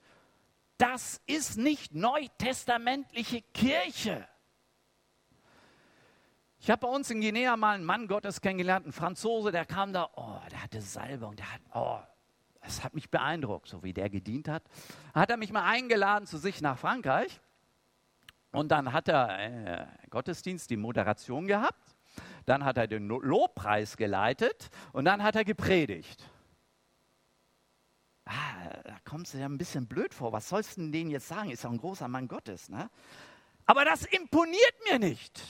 Das 0.78 1.22
ist 1.26 1.58
nicht 1.58 1.94
neutestamentliche 1.94 3.42
Kirche. 3.54 4.28
Ich 6.66 6.72
habe 6.72 6.80
bei 6.80 6.88
uns 6.88 7.12
in 7.12 7.22
Guinea 7.22 7.56
mal 7.58 7.76
einen 7.76 7.86
Mann 7.86 8.08
Gottes 8.08 8.42
kennengelernt, 8.42 8.88
einen 8.88 8.92
Franzose, 8.92 9.52
der 9.52 9.66
kam 9.66 9.94
da, 9.94 10.10
oh, 10.16 10.40
der 10.50 10.64
hatte 10.64 10.82
Salbung, 10.82 11.36
der 11.36 11.54
hat, 11.54 11.62
oh, 11.76 12.00
Es 12.62 12.84
hat 12.84 12.96
mich 12.96 13.12
beeindruckt, 13.12 13.68
so 13.68 13.84
wie 13.84 13.94
der 13.94 14.10
gedient 14.10 14.48
hat. 14.48 14.64
Hat 15.14 15.30
er 15.30 15.38
mich 15.38 15.52
mal 15.52 15.62
eingeladen 15.62 16.26
zu 16.26 16.40
sich 16.40 16.62
nach 16.62 16.80
Frankreich. 16.80 17.40
Und 18.52 18.70
dann 18.70 18.94
hat 18.94 19.08
er 19.10 19.38
äh, 19.38 19.86
Gottesdienst, 20.10 20.68
die 20.72 20.76
Moderation 20.76 21.46
gehabt. 21.46 21.96
Dann 22.48 22.66
hat 22.66 22.78
er 22.78 22.88
den 22.88 23.10
Lobpreis 23.10 23.96
geleitet 23.96 24.72
und 24.92 25.06
dann 25.06 25.22
hat 25.22 25.36
er 25.36 25.46
gepredigt. 25.46 26.28
Ah, 28.26 28.34
da 28.86 28.98
kommt 29.04 29.28
es 29.28 29.34
ja 29.34 29.46
ein 29.46 29.60
bisschen 29.60 29.86
blöd 29.86 30.16
vor. 30.16 30.32
Was 30.32 30.50
sollst 30.50 30.78
du 30.78 30.82
denn 30.82 30.92
denen 30.92 31.12
jetzt 31.12 31.28
sagen? 31.28 31.52
Ist 31.52 31.64
doch 31.64 31.70
ein 31.70 31.78
großer 31.78 32.08
Mann 32.08 32.28
Gottes. 32.28 32.70
Ne? 32.70 32.90
Aber 33.68 33.86
das 33.86 34.04
imponiert 34.06 34.74
mir 34.90 34.98
nicht. 34.98 35.44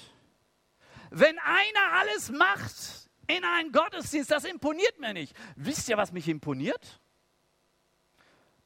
Wenn 1.18 1.40
einer 1.40 1.94
alles 1.94 2.30
macht 2.30 3.10
in 3.28 3.46
einem 3.46 3.72
Gottesdienst, 3.72 4.30
das 4.30 4.44
imponiert 4.44 5.00
mir 5.00 5.14
nicht. 5.14 5.34
Wisst 5.56 5.88
ihr, 5.88 5.96
was 5.96 6.12
mich 6.12 6.28
imponiert? 6.28 7.00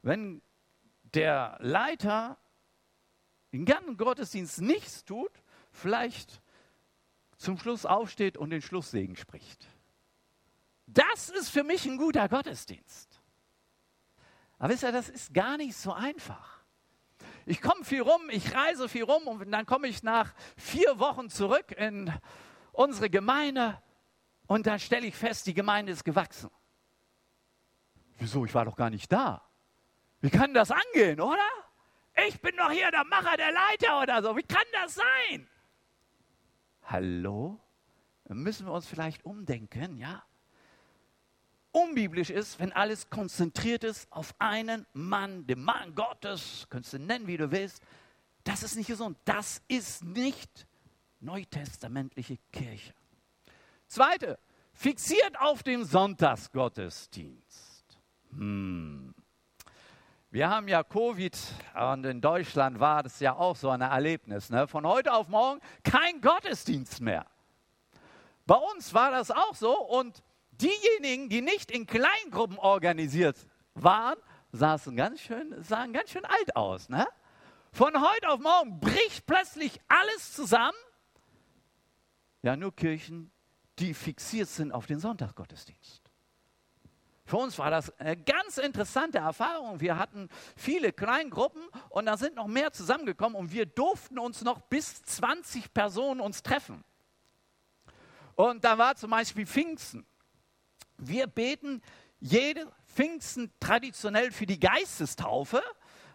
Wenn 0.02 0.42
der 1.14 1.58
Leiter 1.60 2.40
den 3.54 3.66
ganzen 3.66 3.98
Gottesdienst 3.98 4.62
nichts 4.62 5.06
tut, 5.06 5.32
vielleicht 5.72 6.42
zum 7.38 7.60
Schluss 7.60 7.86
aufsteht 7.86 8.36
und 8.36 8.50
den 8.50 8.64
Schlusssegen 8.64 9.16
spricht. 9.16 9.68
Das 10.88 11.30
ist 11.30 11.50
für 11.50 11.64
mich 11.64 11.86
ein 11.86 11.98
guter 11.98 12.28
Gottesdienst. 12.28 13.22
Aber 14.58 14.74
wisst 14.74 14.82
ihr, 14.82 14.92
das 14.92 15.08
ist 15.08 15.36
gar 15.36 15.56
nicht 15.58 15.76
so 15.76 15.94
einfach. 15.94 16.59
Ich 17.50 17.64
komme 17.64 17.84
viel 17.84 18.04
rum, 18.04 18.30
ich 18.30 18.54
reise 18.54 18.88
viel 18.88 19.04
rum 19.04 19.26
und 19.26 19.52
dann 19.52 19.66
komme 19.66 19.88
ich 19.88 20.04
nach 20.04 20.36
vier 20.56 21.00
Wochen 21.00 21.32
zurück 21.32 21.72
in 21.72 22.14
unsere 22.74 23.10
Gemeinde 23.10 23.82
und 24.46 24.68
dann 24.68 24.78
stelle 24.78 25.08
ich 25.08 25.16
fest, 25.16 25.48
die 25.48 25.56
Gemeinde 25.56 25.92
ist 25.92 26.06
gewachsen. 26.06 26.52
Wieso? 28.20 28.46
Ich 28.46 28.54
war 28.54 28.66
doch 28.66 28.76
gar 28.76 28.92
nicht 28.92 29.12
da. 29.12 29.42
Wie 30.22 30.30
kann 30.30 30.54
das 30.54 30.70
angehen, 30.70 31.20
oder? 31.20 31.50
Ich 32.28 32.40
bin 32.40 32.56
doch 32.56 32.70
hier 32.70 32.92
der 32.92 33.04
Macher, 33.06 33.36
der 33.36 33.52
Leiter 33.52 34.00
oder 34.00 34.22
so. 34.22 34.38
Wie 34.38 34.44
kann 34.44 34.68
das 34.72 34.94
sein? 34.94 35.50
Hallo? 36.84 37.60
Müssen 38.26 38.68
wir 38.68 38.74
uns 38.74 38.86
vielleicht 38.86 39.26
umdenken, 39.26 39.98
ja? 39.98 40.22
Unbiblisch 41.72 42.32
ist, 42.32 42.60
wenn 42.60 42.72
alles 42.72 43.10
konzentriert 43.10 43.84
ist 43.84 44.12
auf 44.12 44.34
einen 44.40 44.88
Mann, 44.94 45.46
den 45.46 45.64
Mann 45.64 45.94
Gottes, 45.94 46.66
könntest 46.70 46.94
du 46.94 47.00
nennen, 47.00 47.28
wie 47.28 47.38
du 47.38 47.52
willst. 47.52 47.84
Das 48.44 48.64
ist 48.64 48.76
nicht 48.76 48.88
gesund. 48.88 49.18
Das 49.26 49.62
ist 49.68 50.04
nicht 50.04 50.66
neutestamentliche 51.20 52.38
Kirche. 52.52 52.94
Zweite, 53.88 54.40
fixiert 54.74 55.40
auf 55.40 55.62
den 55.62 55.86
Sonntagsgottesdienst. 55.86 58.00
Hm. 58.32 59.14
Wir 60.32 60.50
haben 60.50 60.68
ja 60.68 60.84
Covid 60.84 61.36
und 61.92 62.06
in 62.06 62.22
Deutschland 62.22 62.80
war 62.80 63.02
das 63.02 63.20
ja 63.20 63.36
auch 63.36 63.56
so 63.56 63.72
ein 63.72 63.82
Erlebnis. 63.82 64.52
Ne? 64.52 64.68
Von 64.68 64.86
heute 64.86 65.12
auf 65.12 65.28
morgen 65.28 65.60
kein 65.84 66.22
Gottesdienst 66.22 67.02
mehr. 67.02 67.26
Bei 68.46 68.56
uns 68.56 68.94
war 68.94 69.12
das 69.12 69.32
auch 69.32 69.56
so 69.56 69.76
und 69.76 70.24
diejenigen, 70.62 71.30
die 71.30 71.42
nicht 71.42 71.72
in 71.72 71.86
Kleingruppen 71.86 72.58
organisiert 72.58 73.38
waren, 73.74 74.18
saßen 74.52 74.96
ganz 74.96 75.22
schön, 75.22 75.56
sahen 75.64 75.94
ganz 75.94 76.12
schön 76.12 76.26
alt 76.26 76.56
aus. 76.56 76.90
Ne? 76.90 77.08
Von 77.72 77.94
heute 78.02 78.30
auf 78.30 78.40
morgen 78.40 78.80
bricht 78.80 79.26
plötzlich 79.26 79.80
alles 79.88 80.34
zusammen. 80.34 80.78
Ja, 82.42 82.56
nur 82.56 82.76
Kirchen, 82.76 83.32
die 83.80 83.94
fixiert 83.94 84.50
sind 84.50 84.72
auf 84.72 84.86
den 84.86 85.00
Sonntagsgottesdienst. 85.00 86.10
Für 87.26 87.38
uns 87.38 87.60
war 87.60 87.70
das 87.70 87.92
eine 88.00 88.18
ganz 88.18 88.58
interessante 88.58 89.20
Erfahrung. 89.20 89.80
Wir 89.80 90.00
hatten 90.00 90.30
viele 90.56 90.92
Kleingruppen 90.92 91.62
und 91.90 92.08
da 92.08 92.18
sind 92.18 92.36
noch 92.36 92.48
mehr 92.48 92.72
zusammengekommen 92.74 93.38
und 93.38 93.52
wir 93.52 93.68
durften 93.68 94.18
uns 94.18 94.42
noch 94.42 94.62
bis 94.62 95.04
20 95.04 95.72
Personen 95.72 96.22
uns 96.22 96.42
treffen. 96.42 96.84
Und 98.36 98.64
da 98.64 98.80
war 98.80 98.96
zum 98.96 99.12
Beispiel 99.12 99.46
Pfingsten. 99.46 100.08
Wir 101.00 101.28
beten 101.28 101.82
jede 102.20 102.72
Pfingsten 102.88 103.52
traditionell 103.60 104.32
für 104.32 104.46
die 104.46 104.60
Geistestaufe, 104.60 105.64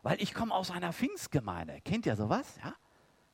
weil 0.02 0.20
ich 0.20 0.34
komme 0.34 0.54
aus 0.54 0.70
einer 0.70 0.92
Pfingstgemeinde. 0.92 1.80
Kennt 1.82 2.06
ihr 2.06 2.16
sowas? 2.16 2.46
Ja? 2.62 2.74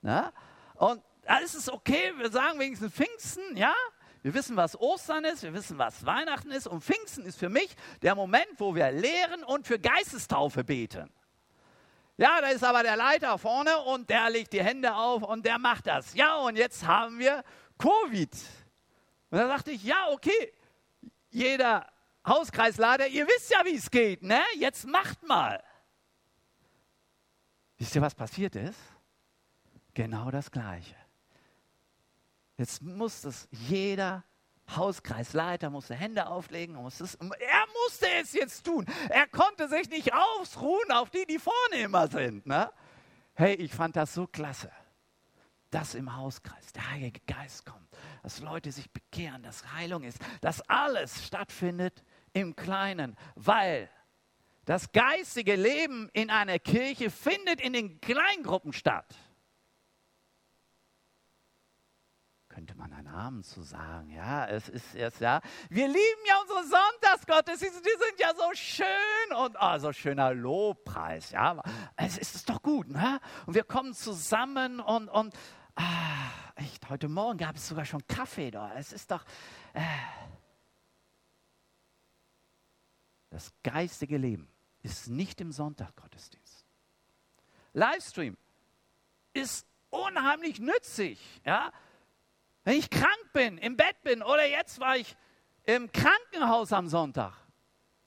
Na? 0.03 0.33
Und 0.77 1.03
da 1.23 1.39
ist 1.39 1.55
es 1.55 1.71
okay, 1.71 2.13
wir 2.17 2.31
sagen 2.31 2.59
wenigstens 2.59 2.93
Pfingsten, 2.93 3.57
ja? 3.57 3.75
Wir 4.23 4.35
wissen, 4.35 4.57
was 4.57 4.79
Ostern 4.79 5.25
ist, 5.25 5.43
wir 5.43 5.55
wissen, 5.55 5.79
was 5.79 6.05
Weihnachten 6.05 6.51
ist 6.51 6.67
und 6.67 6.85
Pfingsten 6.85 7.25
ist 7.25 7.39
für 7.39 7.49
mich 7.49 7.75
der 8.03 8.15
Moment, 8.15 8.49
wo 8.59 8.75
wir 8.75 8.91
lehren 8.93 9.43
und 9.45 9.67
für 9.67 9.79
Geistestaufe 9.79 10.63
beten. 10.63 11.11
Ja, 12.19 12.41
da 12.43 12.49
ist 12.49 12.63
aber 12.63 12.83
der 12.83 12.97
Leiter 12.97 13.39
vorne 13.39 13.79
und 13.79 14.11
der 14.11 14.29
legt 14.29 14.53
die 14.53 14.63
Hände 14.63 14.95
auf 14.95 15.23
und 15.23 15.47
der 15.47 15.59
macht 15.59 15.87
das. 15.87 16.15
Ja, 16.15 16.37
und 16.37 16.57
jetzt 16.57 16.87
haben 16.87 17.19
wir 17.19 17.43
Covid. 17.79 18.31
Und 19.31 19.39
da 19.39 19.49
dachte 19.49 19.71
ich, 19.71 19.83
ja, 19.85 20.09
okay, 20.11 20.53
jeder 21.31 21.91
Hauskreisleiter, 22.27 23.09
ihr 23.09 23.27
wisst 23.27 23.51
ja, 23.51 23.65
wie 23.65 23.77
es 23.77 23.91
geht, 23.91 24.23
ne? 24.23 24.41
Jetzt 24.57 24.87
macht 24.87 25.23
mal. 25.27 25.63
Wisst 27.79 27.95
ihr, 27.95 28.03
was 28.03 28.15
passiert 28.15 28.57
ist? 28.57 28.79
Genau 29.95 30.31
das 30.31 30.51
Gleiche. 30.51 30.97
Jetzt 32.59 32.83
muss 32.83 33.23
das 33.23 33.49
jeder 33.51 34.23
Hauskreisleiter 34.77 35.71
musste 35.71 35.95
Hände 35.95 36.27
auflegen 36.27 36.77
musste 36.77 37.05
es, 37.05 37.15
er 37.15 37.67
musste 37.85 38.07
es 38.21 38.33
jetzt 38.33 38.65
tun. 38.65 38.87
Er 39.09 39.27
konnte 39.27 39.69
sich 39.69 39.89
nicht 39.89 40.13
ausruhen 40.13 40.91
auf 40.93 41.11
die, 41.11 41.27
die 41.27 41.39
vorne 41.39 41.83
immer 41.83 42.07
sind. 42.09 42.47
Ne? 42.47 42.71
Hey, 43.35 43.55
ich 43.55 43.73
fand 43.73 43.97
das 43.97 44.15
so 44.15 44.27
klasse, 44.27 44.71
dass 45.71 45.95
im 45.95 46.15
Hauskreis 46.15 46.73
der 46.73 46.91
Heilige 46.91 47.21
Geist 47.27 47.65
kommt, 47.65 47.90
dass 48.23 48.41
Leute 48.41 48.73
sich 48.73 48.91
bekehren, 48.91 49.43
dass 49.43 49.73
Heilung 49.73 50.03
ist, 50.03 50.19
dass 50.41 50.61
alles 50.69 51.25
stattfindet 51.27 52.05
im 52.33 52.57
Kleinen, 52.57 53.17
weil 53.35 53.91
das 54.65 54.93
geistige 54.93 55.57
Leben 55.57 56.11
in 56.13 56.31
einer 56.31 56.59
Kirche 56.59 57.11
findet 57.11 57.61
in 57.61 57.73
den 57.73 58.01
Kleingruppen 58.01 58.73
statt. 58.73 59.17
könnte 62.61 62.75
man 62.75 62.93
einen 62.93 63.05
Namen 63.05 63.43
zu 63.43 63.63
sagen. 63.63 64.11
Ja, 64.11 64.47
es 64.47 64.69
ist 64.69 64.95
erst, 64.95 65.21
ja. 65.21 65.41
Wir 65.71 65.87
lieben 65.87 66.25
ja 66.29 66.35
unsere 66.43 66.65
Sonntagsgottesdienste, 66.65 67.81
die 67.81 67.89
sind 67.89 68.21
ja 68.21 68.35
so 68.37 68.53
schön 68.53 69.37
und 69.39 69.57
oh, 69.59 69.79
so 69.79 69.93
schöner 69.93 70.35
Lobpreis. 70.35 71.31
Ja, 71.31 71.63
es 71.97 72.19
ist 72.19 72.51
doch 72.51 72.61
gut, 72.61 72.89
ne? 72.89 73.19
Und 73.47 73.55
wir 73.55 73.65
kommen 73.65 73.95
zusammen 73.95 74.79
und, 74.81 75.09
und 75.09 75.33
ah, 75.81 76.53
echt, 76.57 76.89
heute 76.91 77.09
Morgen 77.09 77.39
gab 77.39 77.57
es 77.57 77.69
sogar 77.69 77.85
schon 77.85 78.07
Kaffee 78.07 78.51
da. 78.51 78.73
Es 78.75 78.93
ist 78.93 79.11
doch. 79.11 79.25
Äh, 79.73 79.83
das 83.31 83.53
geistige 83.63 84.17
Leben 84.17 84.49
ist 84.83 85.09
nicht 85.09 85.41
im 85.41 85.53
Sonntagsgottesdienst. 85.53 86.65
Livestream 87.73 88.37
ist 89.33 89.67
unheimlich 89.91 90.59
nützlich. 90.59 91.41
Ja? 91.45 91.73
Wenn 92.65 92.79
ich 92.79 92.91
krank 92.91 93.33
bin, 93.33 93.59
im 93.59 93.77
Bett 93.77 94.03
bin 94.03 94.23
oder 94.23 94.47
jetzt 94.47 94.81
war 94.81 94.97
ich 94.97 95.17
im 95.65 95.91
Krankenhaus 95.93 96.73
am 96.73 96.89
Sonntag, 96.89 97.35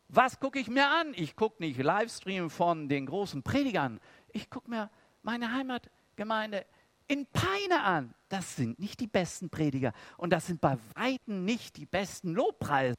was 0.09 0.39
gucke 0.39 0.59
ich 0.59 0.67
mir 0.67 0.87
an? 0.89 1.13
Ich 1.15 1.35
gucke 1.35 1.63
nicht 1.63 1.81
Livestream 1.81 2.49
von 2.49 2.89
den 2.89 3.05
großen 3.05 3.41
Predigern. 3.41 3.99
Ich 4.29 4.49
gucke 4.49 4.69
mir 4.69 4.91
meine 5.23 5.53
Heimatgemeinde 5.53 6.65
in 7.07 7.25
Peine 7.27 7.83
an. 7.83 8.13
Das 8.29 8.55
sind 8.55 8.79
nicht 8.79 8.99
die 8.99 9.07
besten 9.07 9.49
Prediger 9.49 9.93
und 10.17 10.31
das 10.31 10.47
sind 10.47 10.61
bei 10.61 10.77
Weitem 10.95 11.45
nicht 11.45 11.77
die 11.77 11.85
besten 11.85 12.33
Lobpreise. 12.33 12.95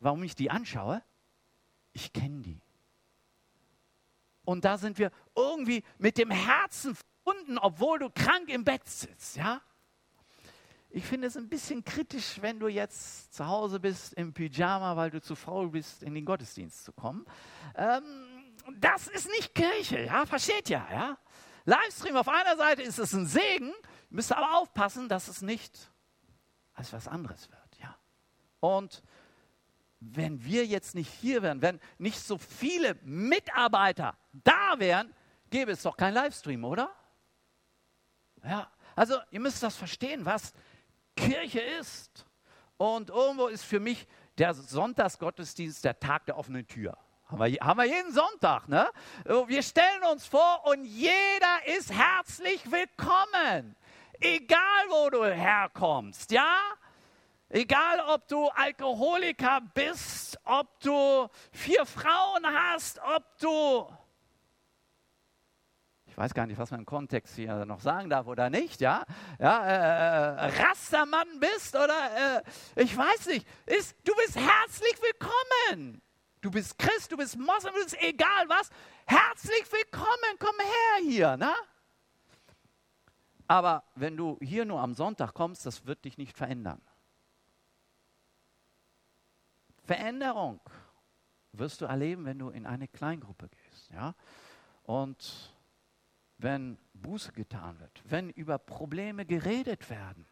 Warum 0.00 0.22
ich 0.22 0.34
die 0.34 0.50
anschaue? 0.50 1.02
Ich 1.92 2.12
kenne 2.12 2.42
die. 2.42 2.60
Und 4.44 4.64
da 4.64 4.78
sind 4.78 4.98
wir 4.98 5.10
irgendwie 5.34 5.82
mit 5.98 6.16
dem 6.16 6.30
Herzen 6.30 6.96
verbunden, 6.96 7.58
obwohl 7.58 7.98
du 7.98 8.08
krank 8.10 8.48
im 8.48 8.64
Bett 8.64 8.88
sitzt, 8.88 9.36
ja? 9.36 9.60
Ich 10.90 11.04
finde 11.04 11.26
es 11.26 11.36
ein 11.36 11.48
bisschen 11.48 11.84
kritisch, 11.84 12.40
wenn 12.40 12.58
du 12.58 12.68
jetzt 12.68 13.34
zu 13.34 13.46
Hause 13.46 13.78
bist 13.78 14.14
im 14.14 14.32
Pyjama, 14.32 14.96
weil 14.96 15.10
du 15.10 15.20
zu 15.20 15.36
faul 15.36 15.68
bist, 15.68 16.02
in 16.02 16.14
den 16.14 16.24
Gottesdienst 16.24 16.82
zu 16.84 16.92
kommen. 16.92 17.26
Ähm, 17.74 18.02
das 18.76 19.06
ist 19.08 19.28
nicht 19.28 19.54
Kirche, 19.54 20.04
ja, 20.04 20.24
versteht 20.24 20.70
ja, 20.70 20.86
ja. 20.90 21.18
Livestream 21.68 22.16
auf 22.16 22.28
einer 22.28 22.56
Seite 22.56 22.80
ist 22.80 22.98
es 22.98 23.12
ein 23.12 23.26
Segen, 23.26 23.74
müsst 24.08 24.32
aber 24.32 24.56
aufpassen, 24.56 25.06
dass 25.06 25.28
es 25.28 25.42
nicht 25.42 25.90
als 26.72 26.94
was 26.94 27.06
anderes 27.06 27.50
wird, 27.50 27.78
ja. 27.82 27.94
Und 28.60 29.02
wenn 30.00 30.42
wir 30.42 30.64
jetzt 30.64 30.94
nicht 30.94 31.12
hier 31.12 31.42
wären, 31.42 31.60
wenn 31.60 31.78
nicht 31.98 32.20
so 32.20 32.38
viele 32.38 32.94
Mitarbeiter 33.02 34.16
da 34.32 34.78
wären, 34.78 35.14
gäbe 35.50 35.72
es 35.72 35.82
doch 35.82 35.98
kein 35.98 36.14
Livestream, 36.14 36.64
oder? 36.64 36.90
Ja, 38.42 38.72
also 38.96 39.18
ihr 39.30 39.40
müsst 39.40 39.62
das 39.62 39.76
verstehen, 39.76 40.24
was 40.24 40.54
Kirche 41.16 41.60
ist. 41.60 42.24
Und 42.78 43.10
irgendwo 43.10 43.48
ist 43.48 43.64
für 43.64 43.80
mich 43.80 44.06
der 44.38 44.54
Sonntagsgottesdienst, 44.54 45.84
der 45.84 46.00
Tag 46.00 46.24
der 46.24 46.38
offenen 46.38 46.66
Tür. 46.66 46.96
Haben 47.28 47.44
wir, 47.44 47.60
haben 47.60 47.78
wir 47.78 47.84
jeden 47.84 48.12
Sonntag, 48.12 48.68
ne? 48.68 48.90
Wir 49.24 49.62
stellen 49.62 50.02
uns 50.10 50.26
vor 50.26 50.64
und 50.64 50.82
jeder 50.86 51.66
ist 51.76 51.92
herzlich 51.92 52.70
willkommen. 52.70 53.76
Egal, 54.18 54.86
wo 54.88 55.10
du 55.10 55.24
herkommst, 55.26 56.30
ja? 56.30 56.56
Egal, 57.50 58.00
ob 58.08 58.26
du 58.28 58.48
Alkoholiker 58.48 59.60
bist, 59.74 60.38
ob 60.44 60.80
du 60.80 61.28
vier 61.52 61.84
Frauen 61.84 62.46
hast, 62.46 62.98
ob 63.00 63.22
du 63.38 63.86
weiß 66.16 66.34
gar 66.34 66.46
nicht, 66.46 66.58
was 66.58 66.72
man 66.72 66.80
im 66.80 66.86
Kontext 66.86 67.36
hier 67.36 67.64
noch 67.64 67.80
sagen 67.80 68.10
darf 68.10 68.26
oder 68.26 68.50
nicht, 68.50 68.80
ja, 68.80 69.04
ja 69.38 69.64
äh, 69.64 70.48
äh, 70.48 70.62
Rastermann 70.62 71.28
bist 71.38 71.76
oder 71.76 72.42
äh, 72.74 72.82
ich 72.82 72.96
weiß 72.96 73.26
nicht, 73.26 73.46
ist, 73.66 73.94
du 74.02 74.12
bist 74.16 74.34
herzlich 74.36 74.98
willkommen. 75.00 76.02
Du 76.48 76.52
bist 76.52 76.78
Christ, 76.78 77.12
du 77.12 77.18
bist 77.18 77.36
Moslem, 77.36 77.74
du 77.74 77.82
bist 77.82 77.94
egal 78.00 78.48
was. 78.48 78.70
Herzlich 79.04 79.70
willkommen, 79.70 80.38
komm 80.38 80.54
her 80.58 81.04
hier, 81.06 81.36
ne? 81.36 81.52
Aber 83.46 83.84
wenn 83.96 84.16
du 84.16 84.38
hier 84.40 84.64
nur 84.64 84.80
am 84.80 84.94
Sonntag 84.94 85.34
kommst, 85.34 85.66
das 85.66 85.84
wird 85.84 86.06
dich 86.06 86.16
nicht 86.16 86.34
verändern. 86.34 86.80
Veränderung 89.84 90.58
wirst 91.52 91.82
du 91.82 91.84
erleben, 91.84 92.24
wenn 92.24 92.38
du 92.38 92.48
in 92.48 92.64
eine 92.64 92.88
Kleingruppe 92.88 93.50
gehst, 93.50 93.90
ja? 93.90 94.14
Und 94.84 95.54
wenn 96.38 96.78
Buße 96.94 97.32
getan 97.32 97.78
wird, 97.78 98.02
wenn 98.06 98.30
über 98.30 98.56
Probleme 98.56 99.26
geredet 99.26 99.90
werden, 99.90 100.26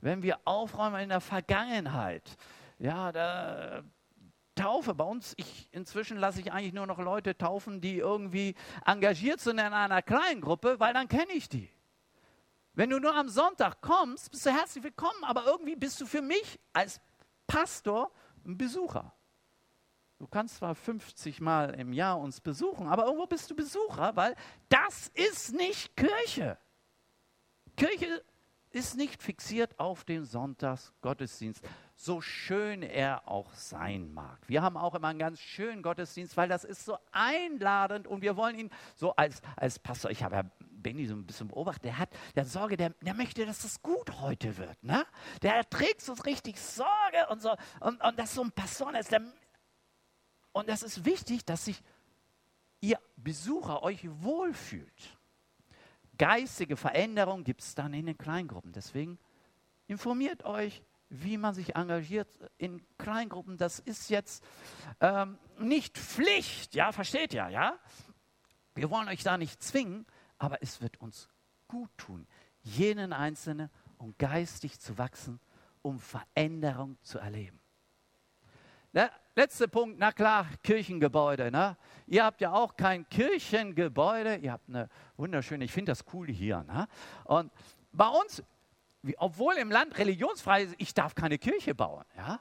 wenn 0.00 0.24
wir 0.24 0.40
aufräumen 0.44 1.02
in 1.02 1.10
der 1.10 1.20
Vergangenheit. 1.20 2.36
Ja, 2.80 3.12
da, 3.12 3.84
Taufe 4.54 4.94
bei 4.94 5.04
uns, 5.04 5.34
ich, 5.36 5.68
inzwischen 5.72 6.18
lasse 6.18 6.40
ich 6.40 6.52
eigentlich 6.52 6.72
nur 6.72 6.86
noch 6.86 6.98
Leute 6.98 7.36
taufen, 7.36 7.80
die 7.80 7.98
irgendwie 7.98 8.54
engagiert 8.84 9.40
sind 9.40 9.58
in 9.58 9.72
einer 9.72 10.02
kleinen 10.02 10.40
Gruppe, 10.40 10.78
weil 10.78 10.92
dann 10.92 11.08
kenne 11.08 11.32
ich 11.32 11.48
die. 11.48 11.70
Wenn 12.74 12.90
du 12.90 12.98
nur 12.98 13.14
am 13.14 13.28
Sonntag 13.28 13.80
kommst, 13.80 14.30
bist 14.30 14.46
du 14.46 14.50
herzlich 14.50 14.84
willkommen, 14.84 15.24
aber 15.24 15.44
irgendwie 15.46 15.76
bist 15.76 16.00
du 16.00 16.06
für 16.06 16.22
mich 16.22 16.58
als 16.72 17.00
Pastor 17.46 18.10
ein 18.46 18.56
Besucher. 18.56 19.12
Du 20.18 20.26
kannst 20.26 20.56
zwar 20.56 20.74
50 20.74 21.40
Mal 21.40 21.74
im 21.74 21.92
Jahr 21.92 22.18
uns 22.18 22.40
besuchen, 22.40 22.86
aber 22.86 23.06
irgendwo 23.06 23.26
bist 23.26 23.50
du 23.50 23.56
Besucher, 23.56 24.14
weil 24.16 24.36
das 24.68 25.08
ist 25.14 25.52
nicht 25.52 25.96
Kirche. 25.96 26.56
Kirche 27.76 28.22
ist 28.74 28.96
nicht 28.96 29.22
fixiert 29.22 29.78
auf 29.78 30.04
den 30.04 30.24
Sonntagsgottesdienst, 30.24 31.62
so 31.94 32.20
schön 32.20 32.82
er 32.82 33.28
auch 33.28 33.52
sein 33.54 34.12
mag. 34.12 34.38
Wir 34.48 34.62
haben 34.62 34.76
auch 34.76 34.94
immer 34.94 35.08
einen 35.08 35.18
ganz 35.18 35.40
schönen 35.40 35.82
Gottesdienst, 35.82 36.36
weil 36.36 36.48
das 36.48 36.64
ist 36.64 36.84
so 36.84 36.98
einladend 37.12 38.06
und 38.06 38.22
wir 38.22 38.36
wollen 38.36 38.58
ihn 38.58 38.70
so 38.96 39.14
als, 39.14 39.40
als 39.56 39.78
Pastor, 39.78 40.10
ich 40.10 40.22
habe 40.22 40.36
ja 40.36 40.42
Benny 40.60 41.06
so 41.06 41.14
ein 41.14 41.26
bisschen 41.26 41.48
beobachtet, 41.48 41.84
der 41.84 41.98
hat 41.98 42.10
der 42.34 42.44
Sorge, 42.44 42.76
der, 42.76 42.90
der 43.00 43.14
möchte, 43.14 43.46
dass 43.46 43.64
es 43.64 43.82
gut 43.82 44.20
heute 44.20 44.56
wird. 44.58 44.82
Ne? 44.82 45.06
Der 45.42 45.68
trägt 45.68 46.00
so 46.02 46.14
richtig 46.14 46.58
Sorge 46.58 47.28
und 47.30 47.40
so. 47.40 47.54
Und, 47.80 48.02
und 48.02 48.18
das 48.18 48.34
so 48.34 48.42
ein 48.42 48.50
Pastor, 48.50 48.92
ist, 48.98 49.12
der 49.12 49.22
und 50.52 50.68
es 50.68 50.82
ist 50.82 51.04
wichtig, 51.04 51.44
dass 51.44 51.64
sich 51.64 51.82
ihr 52.80 52.98
Besucher 53.16 53.82
euch 53.82 54.06
wohlfühlt. 54.22 55.18
Geistige 56.22 56.76
Veränderung 56.76 57.42
gibt 57.42 57.62
es 57.62 57.74
dann 57.74 57.92
in 57.92 58.06
den 58.06 58.16
Kleingruppen. 58.16 58.70
Deswegen 58.70 59.18
informiert 59.88 60.44
euch, 60.44 60.84
wie 61.08 61.36
man 61.36 61.52
sich 61.52 61.74
engagiert 61.74 62.28
in 62.58 62.80
Kleingruppen. 62.96 63.56
Das 63.56 63.80
ist 63.80 64.08
jetzt 64.08 64.44
ähm, 65.00 65.36
nicht 65.58 65.98
Pflicht, 65.98 66.76
ja, 66.76 66.92
versteht 66.92 67.34
ihr, 67.34 67.48
ja? 67.48 67.76
Wir 68.76 68.88
wollen 68.88 69.08
euch 69.08 69.24
da 69.24 69.36
nicht 69.36 69.64
zwingen, 69.64 70.06
aber 70.38 70.62
es 70.62 70.80
wird 70.80 71.00
uns 71.00 71.28
gut 71.66 71.90
tun, 71.96 72.28
jenen 72.60 73.12
Einzelnen, 73.12 73.68
um 73.98 74.14
geistig 74.16 74.78
zu 74.78 74.98
wachsen, 74.98 75.40
um 75.82 75.98
Veränderung 75.98 76.98
zu 77.02 77.18
erleben. 77.18 77.58
Der 78.92 79.10
letzte 79.34 79.68
Punkt, 79.68 79.98
na 79.98 80.12
klar, 80.12 80.46
Kirchengebäude. 80.62 81.50
Ne? 81.50 81.76
Ihr 82.06 82.24
habt 82.24 82.40
ja 82.40 82.52
auch 82.52 82.76
kein 82.76 83.08
Kirchengebäude, 83.08 84.36
ihr 84.36 84.52
habt 84.52 84.68
eine 84.68 84.88
wunderschöne, 85.16 85.64
ich 85.64 85.72
finde 85.72 85.92
das 85.92 86.04
cool 86.12 86.28
hier. 86.28 86.64
Ne? 86.64 86.86
Und 87.24 87.52
bei 87.92 88.08
uns, 88.08 88.42
obwohl 89.16 89.54
im 89.54 89.70
Land 89.70 89.98
religionsfrei 89.98 90.64
ist, 90.64 90.74
ich 90.78 90.94
darf 90.94 91.14
keine 91.14 91.38
Kirche 91.38 91.74
bauen. 91.74 92.04
Ja? 92.16 92.40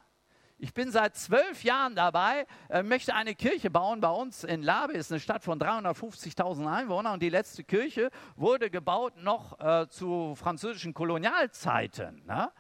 Ich 0.64 0.76
bin 0.76 0.92
seit 0.92 1.16
zwölf 1.16 1.64
Jahren 1.64 1.96
dabei, 1.96 2.46
äh, 2.70 2.84
möchte 2.84 3.16
eine 3.16 3.34
Kirche 3.34 3.72
bauen. 3.72 4.00
Bei 4.00 4.12
uns 4.12 4.44
in 4.44 4.62
Labe 4.62 4.94
ist 4.94 5.12
eine 5.12 5.20
Stadt 5.20 5.44
von 5.44 5.60
350.000 5.60 6.72
Einwohnern 6.72 7.14
und 7.14 7.24
die 7.24 7.30
letzte 7.30 7.64
Kirche 7.64 8.12
wurde 8.36 8.70
gebaut 8.70 9.18
noch 9.18 9.60
äh, 9.60 9.88
zu 9.90 10.36
französischen 10.36 10.94
Kolonialzeiten. 10.94 12.24
Ne? 12.28 12.52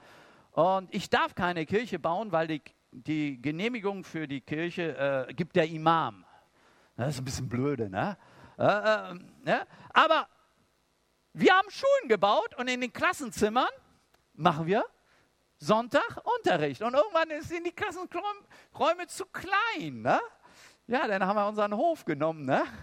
Und 0.52 0.94
ich 0.94 1.12
darf 1.12 1.36
keine 1.36 1.68
Kirche 1.68 2.00
bauen, 2.00 2.32
weil 2.32 2.48
die 2.48 2.62
die 2.92 3.42
Genehmigung 3.42 4.04
für 4.04 4.28
die 4.28 4.42
Kirche 4.42 5.28
äh, 5.30 5.34
gibt 5.34 5.56
der 5.56 5.68
Imam. 5.68 6.26
Das 6.98 7.16
ist 7.16 7.22
ein 7.22 7.26
bisschen 7.26 7.50
blöde, 7.50 7.90
ne? 7.90 8.18
Äh, 8.58 8.64
äh, 8.64 9.14
ne? 9.44 9.68
Aber 9.90 10.28
wir 11.34 11.54
haben 11.54 11.70
Schulen 11.70 12.10
gebaut 12.10 12.56
und 12.58 12.68
in 12.68 12.82
den 12.82 12.92
Klassenzimmern 12.92 13.70
machen 14.34 14.68
wir 14.68 14.86
Sonntagunterricht. 15.58 16.82
Und 16.82 16.94
irgendwann 16.94 17.30
sind 17.42 17.66
die 17.66 17.72
Klassenräume 17.72 19.08
zu 19.08 19.26
klein. 19.26 20.02
Ne? 20.02 20.20
Ja, 20.88 21.08
dann 21.08 21.26
haben 21.26 21.38
wir 21.38 21.48
unseren 21.48 21.76
Hof 21.76 22.04
genommen. 22.06 22.46
Ne? 22.46 22.64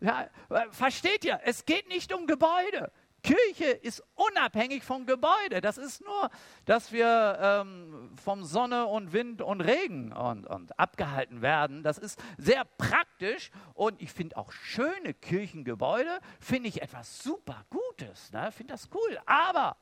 Ja, 0.00 0.28
versteht 0.70 1.24
ihr, 1.24 1.40
es 1.42 1.64
geht 1.64 1.88
nicht 1.88 2.14
um 2.14 2.28
Gebäude. 2.28 2.92
Kirche 3.28 3.72
ist 3.72 4.02
unabhängig 4.14 4.82
vom 4.84 5.04
Gebäude. 5.04 5.60
Das 5.60 5.76
ist 5.76 6.02
nur, 6.02 6.30
dass 6.64 6.92
wir 6.92 7.38
ähm, 7.38 8.16
vom 8.16 8.42
Sonne 8.42 8.86
und 8.86 9.12
Wind 9.12 9.42
und 9.42 9.60
Regen 9.60 10.14
und, 10.14 10.46
und 10.46 10.78
abgehalten 10.78 11.42
werden. 11.42 11.82
Das 11.82 11.98
ist 11.98 12.18
sehr 12.38 12.64
praktisch 12.64 13.50
und 13.74 14.00
ich 14.00 14.12
finde 14.12 14.38
auch 14.38 14.50
schöne 14.50 15.12
Kirchengebäude, 15.12 16.20
finde 16.40 16.70
ich 16.70 16.80
etwas 16.80 17.22
super 17.22 17.66
Gutes. 17.68 18.32
Ne? 18.32 18.50
Finde 18.50 18.72
das 18.72 18.88
cool. 18.94 19.18
Aber 19.26 19.76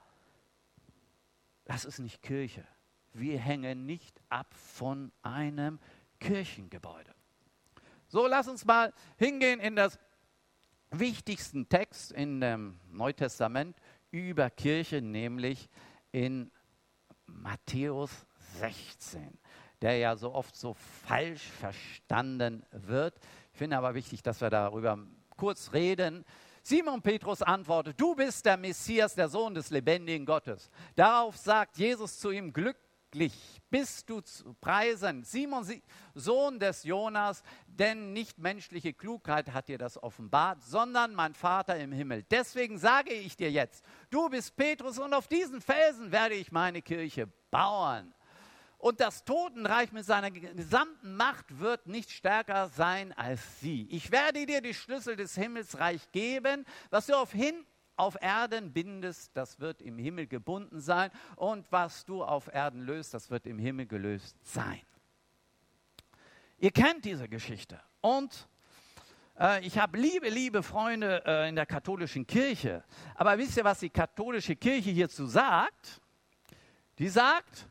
das 1.66 1.84
ist 1.84 2.00
nicht 2.00 2.22
Kirche. 2.22 2.66
Wir 3.12 3.38
hängen 3.38 3.86
nicht 3.86 4.20
ab 4.28 4.52
von 4.54 5.12
einem 5.22 5.78
Kirchengebäude. 6.18 7.14
So, 8.08 8.26
lass 8.26 8.48
uns 8.48 8.64
mal 8.64 8.92
hingehen 9.18 9.60
in 9.60 9.76
das 9.76 10.00
wichtigsten 10.90 11.68
Text 11.68 12.12
in 12.12 12.40
dem 12.40 12.80
Neutestament 12.90 13.76
über 14.10 14.50
Kirche, 14.50 15.02
nämlich 15.02 15.68
in 16.12 16.50
Matthäus 17.26 18.26
16, 18.60 19.38
der 19.82 19.98
ja 19.98 20.16
so 20.16 20.32
oft 20.32 20.56
so 20.56 20.74
falsch 20.74 21.42
verstanden 21.42 22.64
wird. 22.70 23.18
Ich 23.52 23.58
finde 23.58 23.76
aber 23.76 23.94
wichtig, 23.94 24.22
dass 24.22 24.40
wir 24.40 24.50
darüber 24.50 24.98
kurz 25.36 25.72
reden. 25.72 26.24
Simon 26.62 27.00
Petrus 27.00 27.42
antwortet, 27.42 28.00
du 28.00 28.14
bist 28.14 28.44
der 28.44 28.56
Messias, 28.56 29.14
der 29.14 29.28
Sohn 29.28 29.54
des 29.54 29.70
lebendigen 29.70 30.26
Gottes. 30.26 30.70
Darauf 30.94 31.36
sagt 31.36 31.78
Jesus 31.78 32.18
zu 32.18 32.30
ihm, 32.30 32.52
Glück 32.52 32.76
glücklich 33.16 33.32
bist 33.68 34.08
du 34.08 34.20
zu 34.20 34.54
preisen, 34.54 35.24
Simon, 35.24 35.66
Sohn 36.14 36.60
des 36.60 36.84
Jonas, 36.84 37.42
denn 37.66 38.12
nicht 38.12 38.38
menschliche 38.38 38.94
Klugheit 38.94 39.52
hat 39.52 39.68
dir 39.68 39.76
das 39.76 40.00
offenbart, 40.00 40.62
sondern 40.62 41.14
mein 41.14 41.34
Vater 41.34 41.76
im 41.76 41.92
Himmel. 41.92 42.22
Deswegen 42.30 42.78
sage 42.78 43.12
ich 43.12 43.36
dir 43.36 43.50
jetzt, 43.50 43.84
du 44.10 44.28
bist 44.28 44.56
Petrus 44.56 44.98
und 44.98 45.12
auf 45.12 45.26
diesen 45.26 45.60
Felsen 45.60 46.12
werde 46.12 46.36
ich 46.36 46.52
meine 46.52 46.80
Kirche 46.80 47.26
bauen. 47.50 48.14
Und 48.78 49.00
das 49.00 49.24
Totenreich 49.24 49.90
mit 49.90 50.04
seiner 50.04 50.30
gesamten 50.30 51.16
Macht 51.16 51.58
wird 51.58 51.88
nicht 51.88 52.10
stärker 52.10 52.68
sein 52.68 53.12
als 53.14 53.60
sie. 53.60 53.88
Ich 53.90 54.12
werde 54.12 54.46
dir 54.46 54.60
die 54.60 54.74
Schlüssel 54.74 55.16
des 55.16 55.34
Himmelsreich 55.34 56.12
geben, 56.12 56.64
was 56.90 57.06
du 57.06 57.14
auf 57.14 57.32
hin 57.32 57.66
auf 57.96 58.16
Erden 58.20 58.72
bindest, 58.72 59.36
das 59.36 59.60
wird 59.60 59.82
im 59.82 59.98
Himmel 59.98 60.26
gebunden 60.26 60.80
sein. 60.80 61.10
Und 61.36 61.70
was 61.70 62.04
du 62.04 62.22
auf 62.22 62.52
Erden 62.52 62.82
löst, 62.82 63.14
das 63.14 63.30
wird 63.30 63.46
im 63.46 63.58
Himmel 63.58 63.86
gelöst 63.86 64.36
sein. 64.42 64.82
Ihr 66.58 66.70
kennt 66.70 67.04
diese 67.04 67.28
Geschichte. 67.28 67.80
Und 68.00 68.48
äh, 69.38 69.64
ich 69.66 69.78
habe 69.78 69.98
liebe, 69.98 70.28
liebe 70.28 70.62
Freunde 70.62 71.22
äh, 71.26 71.48
in 71.48 71.56
der 71.56 71.66
katholischen 71.66 72.26
Kirche. 72.26 72.84
Aber 73.14 73.36
wisst 73.36 73.56
ihr, 73.56 73.64
was 73.64 73.80
die 73.80 73.90
katholische 73.90 74.56
Kirche 74.56 74.90
hierzu 74.90 75.26
sagt? 75.26 76.00
Die 76.98 77.08
sagt, 77.08 77.68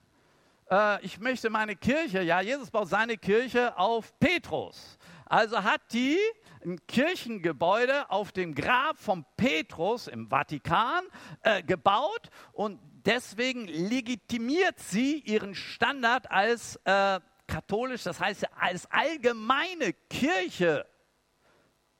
äh, 0.69 1.03
ich 1.03 1.19
möchte 1.19 1.49
meine 1.49 1.75
Kirche, 1.75 2.21
ja, 2.21 2.41
Jesus 2.41 2.69
baut 2.69 2.89
seine 2.89 3.17
Kirche 3.17 3.75
auf 3.77 4.17
Petrus. 4.19 4.97
Also 5.25 5.63
hat 5.63 5.81
die 5.91 6.19
ein 6.65 6.85
Kirchengebäude 6.87 8.09
auf 8.09 8.31
dem 8.31 8.55
Grab 8.55 8.97
von 8.97 9.25
Petrus 9.37 10.07
im 10.07 10.27
Vatikan 10.29 11.03
äh, 11.41 11.63
gebaut 11.63 12.29
und 12.53 12.79
deswegen 13.05 13.67
legitimiert 13.67 14.79
sie 14.79 15.19
ihren 15.19 15.55
Standard 15.55 16.29
als 16.29 16.77
äh, 16.85 17.19
katholisch, 17.47 18.03
das 18.03 18.19
heißt 18.19 18.51
als 18.57 18.89
allgemeine 18.91 19.93
Kirche 20.09 20.85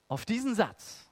auf 0.08 0.26
diesen 0.26 0.56
Satz. 0.56 1.06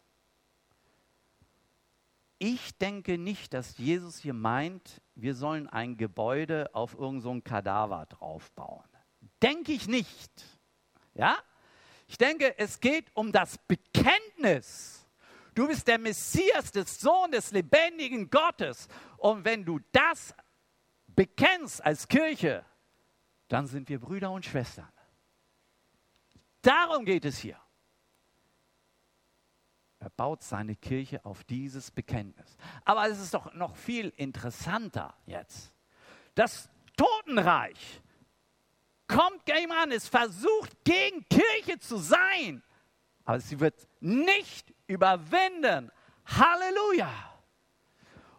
Ich 2.39 2.77
denke 2.77 3.17
nicht, 3.17 3.53
dass 3.53 3.77
Jesus 3.77 4.17
hier 4.17 4.33
meint, 4.33 5.01
wir 5.15 5.33
sollen 5.33 5.69
ein 5.69 5.95
Gebäude 5.95 6.73
auf 6.73 6.93
irgendein 6.93 7.21
so 7.21 7.41
Kadaver 7.41 8.05
draufbauen. 8.07 8.89
Denke 9.41 9.71
ich 9.71 9.87
nicht. 9.87 10.31
Ja? 11.13 11.37
Ich 12.13 12.17
denke, 12.19 12.55
es 12.59 12.79
geht 12.79 13.09
um 13.15 13.31
das 13.31 13.57
Bekenntnis. 13.57 15.03
Du 15.55 15.67
bist 15.67 15.87
der 15.87 15.97
Messias, 15.97 16.71
der 16.71 16.85
Sohn 16.85 17.31
des 17.31 17.49
lebendigen 17.49 18.29
Gottes. 18.29 18.87
Und 19.17 19.43
wenn 19.45 19.65
du 19.65 19.79
das 19.91 20.35
bekennst 21.07 21.83
als 21.83 22.07
Kirche, 22.07 22.63
dann 23.47 23.65
sind 23.65 23.89
wir 23.89 23.99
Brüder 23.99 24.29
und 24.29 24.45
Schwestern. 24.45 24.91
Darum 26.61 27.03
geht 27.03 27.25
es 27.25 27.39
hier. 27.39 27.59
Er 29.97 30.11
baut 30.11 30.43
seine 30.43 30.75
Kirche 30.75 31.25
auf 31.25 31.43
dieses 31.43 31.89
Bekenntnis. 31.89 32.57
Aber 32.85 33.09
es 33.09 33.19
ist 33.19 33.33
doch 33.33 33.51
noch 33.55 33.75
viel 33.75 34.13
interessanter 34.17 35.17
jetzt. 35.25 35.73
Das 36.35 36.69
Totenreich 36.95 38.02
kommt 39.07 39.45
gegen 39.45 39.71
an, 39.71 39.91
es 39.91 40.07
versucht 40.07 40.83
gegen 40.83 41.25
Kirche 41.29 41.79
zu 41.79 41.97
sein, 41.97 42.63
aber 43.25 43.39
sie 43.39 43.59
wird 43.59 43.87
nicht 43.99 44.73
überwinden. 44.87 45.91
Halleluja! 46.25 47.11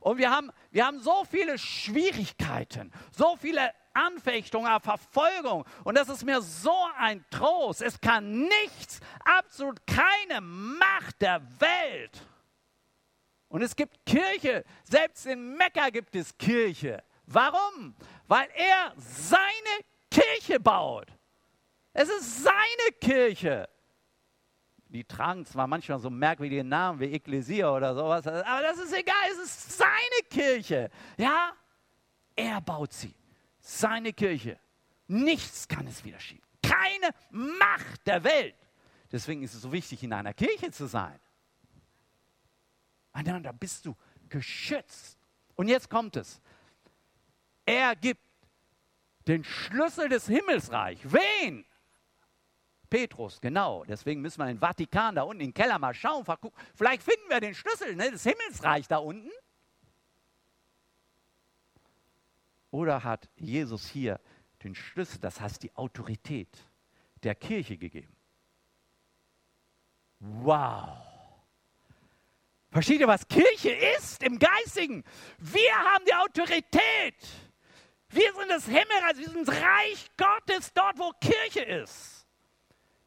Und 0.01 0.19
wir 0.19 0.31
haben, 0.31 0.51
wir 0.71 0.87
haben 0.87 1.01
so 1.01 1.25
viele 1.25 1.57
Schwierigkeiten, 1.59 2.93
so 3.17 3.37
viele 3.37 3.73
Anfechtungen, 3.95 4.81
Verfolgung. 4.81 5.65
Und 5.85 5.97
das 5.97 6.09
ist 6.09 6.25
mir 6.25 6.43
so 6.43 6.77
ein 6.99 7.25
Trost. 7.31 7.81
Es 7.81 7.99
kann 8.01 8.43
nichts, 8.43 9.01
absolut 9.25 9.87
keine 9.87 10.41
Macht 10.43 11.23
der 11.23 11.41
Welt. 11.61 12.27
Und 13.49 13.63
es 13.63 13.75
gibt 13.75 14.05
Kirche, 14.05 14.65
selbst 14.83 15.27
in 15.27 15.57
Mekka 15.57 15.89
gibt 15.91 16.15
es 16.17 16.37
Kirche. 16.37 17.03
Warum? 17.27 17.95
Weil 18.27 18.49
er 18.57 18.93
seine 18.97 19.85
Kirche 20.15 20.61
baut. 20.61 21.09
Es 21.93 22.09
ist 22.09 22.45
seine 22.45 22.93
Kirche. 23.01 23.69
Die 24.89 25.05
tragen 25.05 25.45
zwar 25.45 25.67
manchmal 25.67 25.99
so 25.99 26.09
merkwürdige 26.09 26.63
Namen 26.63 27.01
wie 27.01 27.13
Ekklesia 27.13 27.69
oder 27.71 27.95
sowas, 27.95 28.27
aber 28.27 28.63
das 28.63 28.79
ist 28.79 28.93
egal, 28.93 29.29
es 29.33 29.39
ist 29.39 29.79
seine 29.79 30.21
Kirche. 30.31 30.89
Ja, 31.17 31.53
er 32.37 32.61
baut 32.61 32.93
sie. 32.93 33.15
Seine 33.59 34.13
Kirche. 34.13 34.59
Nichts 35.09 35.67
kann 35.67 35.87
es 35.87 36.05
wieder 36.05 36.21
schieben. 36.21 36.45
Keine 36.63 37.11
Macht 37.31 38.07
der 38.07 38.23
Welt. 38.23 38.55
Deswegen 39.11 39.43
ist 39.43 39.55
es 39.55 39.63
so 39.63 39.73
wichtig, 39.73 40.03
in 40.03 40.13
einer 40.13 40.35
Kirche 40.35 40.71
zu 40.71 40.87
sein. 40.87 41.19
Da 43.13 43.53
bist 43.53 43.87
du 43.87 43.97
geschützt. 44.29 45.19
Und 45.57 45.69
jetzt 45.69 45.89
kommt 45.89 46.17
es. 46.17 46.41
Er 47.65 47.95
gibt 47.97 48.21
den 49.27 49.45
Schlüssel 49.45 50.09
des 50.09 50.27
Himmelsreichs. 50.27 51.01
Wen? 51.05 51.65
Petrus, 52.91 53.41
genau. 53.41 53.85
Deswegen 53.85 54.21
müssen 54.21 54.39
wir 54.39 54.49
in 54.49 54.57
den 54.57 54.61
Vatikan 54.61 55.15
da 55.15 55.23
unten 55.23 55.43
im 55.43 55.55
Keller 55.55 55.79
mal 55.79 55.95
schauen. 55.95 56.25
Vielleicht 56.75 57.03
finden 57.03 57.29
wir 57.29 57.41
den 57.41 57.55
Schlüssel 57.55 57.97
ne, 57.97 58.11
des 58.11 58.23
Himmelsreichs 58.23 58.89
da 58.89 58.99
unten. 58.99 59.31
Oder 62.71 63.05
hat 63.05 63.29
Jesus 63.37 63.89
hier 63.89 64.21
den 64.63 64.75
Schlüssel, 64.75 65.21
das 65.21 65.41
heißt 65.41 65.63
die 65.63 65.75
Autorität 65.77 66.49
der 67.23 67.35
Kirche 67.35 67.77
gegeben? 67.77 68.15
Wow. 70.19 70.99
Versteht 72.71 73.01
ihr, 73.01 73.07
was 73.07 73.29
Kirche 73.29 73.71
ist 73.71 74.23
im 74.23 74.39
Geistigen? 74.39 75.05
Wir 75.39 75.73
haben 75.75 76.05
die 76.07 76.15
Autorität. 76.15 77.15
Wir 78.15 78.33
sind 78.33 78.49
das 78.49 78.65
Himmelreich, 78.67 79.17
wir 79.17 79.29
sind 79.29 79.49
das 79.49 79.61
Reich 79.61 80.09
Gottes 80.17 80.73
dort, 80.73 80.97
wo 81.01 81.11
Kirche 81.21 81.63
ist. 81.63 82.29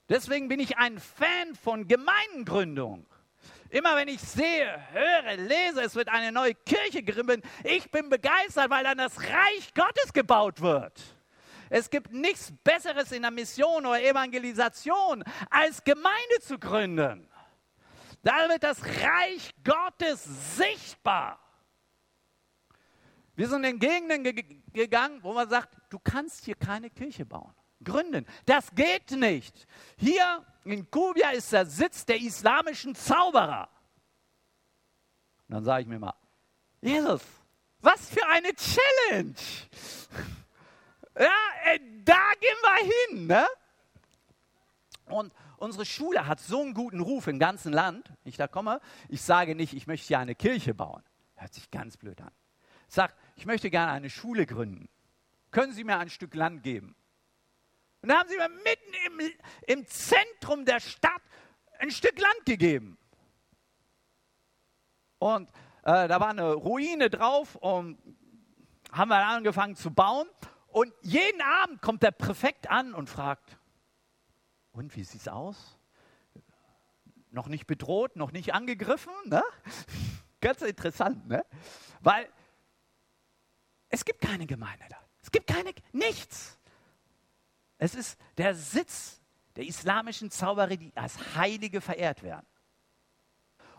Deswegen 0.09 0.49
bin 0.49 0.59
ich 0.59 0.77
ein 0.77 0.99
Fan 0.99 1.55
von 1.55 1.87
Gemeindengründung. 1.87 3.05
Immer 3.69 3.95
wenn 3.95 4.09
ich 4.09 4.19
sehe, 4.19 4.77
höre, 4.91 5.37
lese, 5.37 5.81
es 5.81 5.95
wird 5.95 6.09
eine 6.09 6.33
neue 6.33 6.55
Kirche 6.55 7.03
gegründet, 7.03 7.45
ich 7.63 7.89
bin 7.89 8.09
begeistert, 8.09 8.69
weil 8.69 8.83
dann 8.83 8.97
das 8.97 9.17
Reich 9.17 9.73
Gottes 9.73 10.11
gebaut 10.11 10.59
wird. 10.59 11.01
Es 11.69 11.89
gibt 11.89 12.11
nichts 12.11 12.51
Besseres 12.65 13.13
in 13.13 13.21
der 13.21 13.31
Mission 13.31 13.85
oder 13.85 14.01
Evangelisation, 14.01 15.23
als 15.49 15.81
Gemeinde 15.85 16.39
zu 16.41 16.59
gründen. 16.59 17.29
Da 18.23 18.49
wird 18.49 18.63
das 18.63 18.83
Reich 18.83 19.51
Gottes 19.63 20.57
sichtbar. 20.57 21.39
Wir 23.37 23.47
sind 23.47 23.63
in 23.65 23.77
Gegenden 23.77 24.23
ge 24.23 24.43
gegangen, 24.73 25.21
wo 25.21 25.31
man 25.31 25.47
sagt, 25.47 25.77
du 25.91 25.99
kannst 25.99 26.45
hier 26.45 26.55
keine 26.55 26.89
Kirche 26.89 27.23
bauen, 27.23 27.53
gründen. 27.83 28.25
Das 28.47 28.73
geht 28.73 29.11
nicht. 29.11 29.67
Hier 29.95 30.43
in 30.63 30.89
Kubia 30.89 31.29
ist 31.29 31.53
der 31.53 31.67
Sitz 31.67 32.03
der 32.03 32.19
islamischen 32.19 32.95
Zauberer. 32.95 33.69
Und 35.47 35.53
dann 35.53 35.63
sage 35.63 35.83
ich 35.83 35.87
mir 35.87 35.99
mal, 35.99 36.15
Jesus, 36.81 37.21
was 37.79 38.09
für 38.09 38.25
eine 38.27 38.53
Challenge. 38.53 39.35
Ja, 41.19 41.73
äh, 41.73 41.79
da 42.05 42.31
gehen 42.39 42.57
wir 42.61 43.17
hin. 43.17 43.25
Ne? 43.25 43.47
Und 45.07 45.33
unsere 45.57 45.83
Schule 45.83 46.27
hat 46.27 46.39
so 46.39 46.61
einen 46.61 46.75
guten 46.75 46.99
Ruf 46.99 47.25
im 47.25 47.39
ganzen 47.39 47.73
Land. 47.73 48.13
Ich 48.23 48.37
da 48.37 48.47
komme, 48.47 48.81
ich 49.09 49.23
sage 49.23 49.55
nicht, 49.55 49.73
ich 49.73 49.87
möchte 49.87 50.05
hier 50.05 50.19
eine 50.19 50.35
Kirche 50.35 50.75
bauen. 50.75 51.01
Hört 51.33 51.55
sich 51.55 51.71
ganz 51.71 51.97
blöd 51.97 52.21
an. 52.21 52.29
Sag, 52.87 53.15
ich 53.37 53.45
möchte 53.45 53.69
gerne 53.69 53.91
eine 53.93 54.09
Schule 54.09 54.45
gründen. 54.45 54.89
Können 55.51 55.71
Sie 55.71 55.83
mir 55.83 55.97
ein 55.97 56.09
Stück 56.09 56.35
Land 56.35 56.63
geben? 56.63 56.95
Und 58.01 58.09
da 58.09 58.19
haben 58.19 58.29
sie 58.29 58.37
mir 58.37 58.49
mitten 58.49 58.93
im, 59.05 59.31
im 59.67 59.87
Zentrum 59.87 60.65
der 60.65 60.79
Stadt 60.79 61.21
ein 61.79 61.91
Stück 61.91 62.19
Land 62.19 62.45
gegeben. 62.45 62.97
Und 65.19 65.49
äh, 65.83 66.07
da 66.07 66.19
war 66.19 66.29
eine 66.29 66.53
Ruine 66.53 67.09
drauf 67.09 67.55
und 67.55 67.97
haben 68.91 69.09
wir 69.09 69.25
angefangen 69.25 69.75
zu 69.75 69.91
bauen. 69.91 70.27
Und 70.67 70.93
jeden 71.01 71.41
Abend 71.41 71.81
kommt 71.81 72.03
der 72.03 72.11
Präfekt 72.11 72.69
an 72.69 72.93
und 72.93 73.09
fragt, 73.09 73.57
und 74.71 74.95
wie 74.95 75.03
sieht 75.03 75.21
es 75.21 75.27
aus? 75.27 75.77
Noch 77.31 77.47
nicht 77.47 77.67
bedroht, 77.67 78.15
noch 78.15 78.31
nicht 78.31 78.53
angegriffen? 78.53 79.13
Ne? 79.25 79.43
Ganz 80.39 80.61
interessant, 80.61 81.27
ne? 81.27 81.43
Weil 82.01 82.29
es 83.89 84.05
gibt 84.05 84.21
keine 84.21 84.45
Gemeinde 84.45 84.85
da. 84.89 84.97
Es 85.21 85.31
gibt 85.31 85.47
keine, 85.47 85.73
nichts. 85.91 86.57
Es 87.77 87.95
ist 87.95 88.19
der 88.37 88.55
Sitz 88.55 89.21
der 89.55 89.65
islamischen 89.65 90.29
Zauberer, 90.29 90.77
die 90.77 90.91
als 90.95 91.35
Heilige 91.35 91.81
verehrt 91.81 92.23
werden. 92.23 92.45